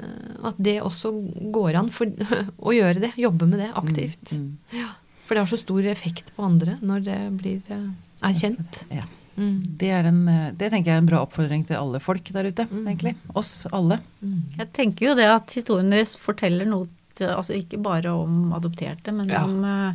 [0.47, 1.11] at det også
[1.51, 2.07] går an for,
[2.67, 3.13] å gjøre det.
[3.19, 4.31] Jobbe med det aktivt.
[4.31, 4.49] Mm.
[4.77, 4.89] Ja.
[5.27, 7.87] For det har så stor effekt på andre når det blir eh,
[8.29, 8.85] erkjent.
[8.93, 9.03] Ja.
[9.37, 9.57] Mm.
[9.77, 12.47] Det, er en, eh, det tenker jeg er en bra oppfordring til alle folk der
[12.49, 12.85] ute, Mm.
[12.89, 13.15] egentlig.
[13.37, 13.99] Oss alle.
[14.23, 14.39] Mm.
[14.57, 16.87] Jeg tenker jo det at historien deres forteller noe
[17.17, 19.43] til, altså ikke bare om adopterte, men Ja.
[19.43, 19.93] om, eh,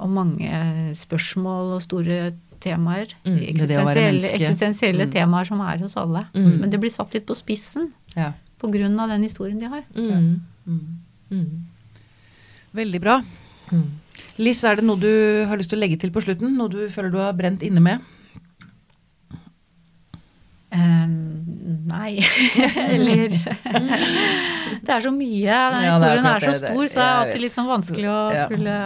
[0.00, 0.50] om mange
[0.94, 3.12] spørsmål og store temaer.
[3.26, 5.12] Mm, Eksistensielle, eksistensielle Mm.
[5.12, 6.26] temaer som er hos alle.
[6.34, 6.60] Mm.
[6.60, 8.32] Men det blir satt litt på spissen Ja.
[9.00, 9.82] av den historien de har.
[9.94, 10.40] Mm.
[10.66, 10.98] Mm.
[11.30, 11.64] Mm.
[12.74, 13.22] Veldig bra.
[13.70, 13.90] Mm.
[14.38, 16.56] Liss, er det noe du har lyst til å legge til på slutten?
[16.56, 18.00] Noe du føler du har brent inne med?
[20.74, 21.06] Eh,
[21.88, 22.12] nei.
[22.94, 23.28] Eller
[24.84, 25.58] Det er så mye.
[25.74, 28.46] Den Ja, historien er, så stor, så det er alltid litt sånn vanskelig å Ja.
[28.48, 28.78] skulle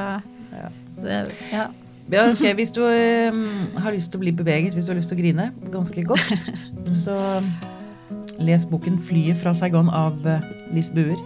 [0.52, 0.68] Ja.
[1.02, 1.20] det,
[1.52, 1.66] ja.
[2.10, 3.40] Ja, ok, Hvis du um,
[3.76, 6.30] har lyst til å bli beveget, hvis du har lyst til å grine ganske godt,
[7.04, 7.42] så
[8.38, 10.40] les boken 'Flyet fra Saigon' av eh,
[10.72, 11.18] Liss Buer.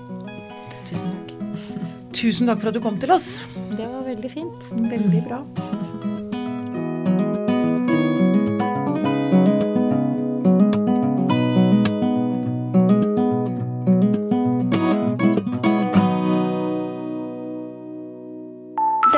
[0.89, 1.29] Tusen takk.
[2.13, 3.39] Tusen takk for at du kom til oss.
[3.71, 4.69] Det var veldig fint.
[4.91, 5.45] Veldig bra.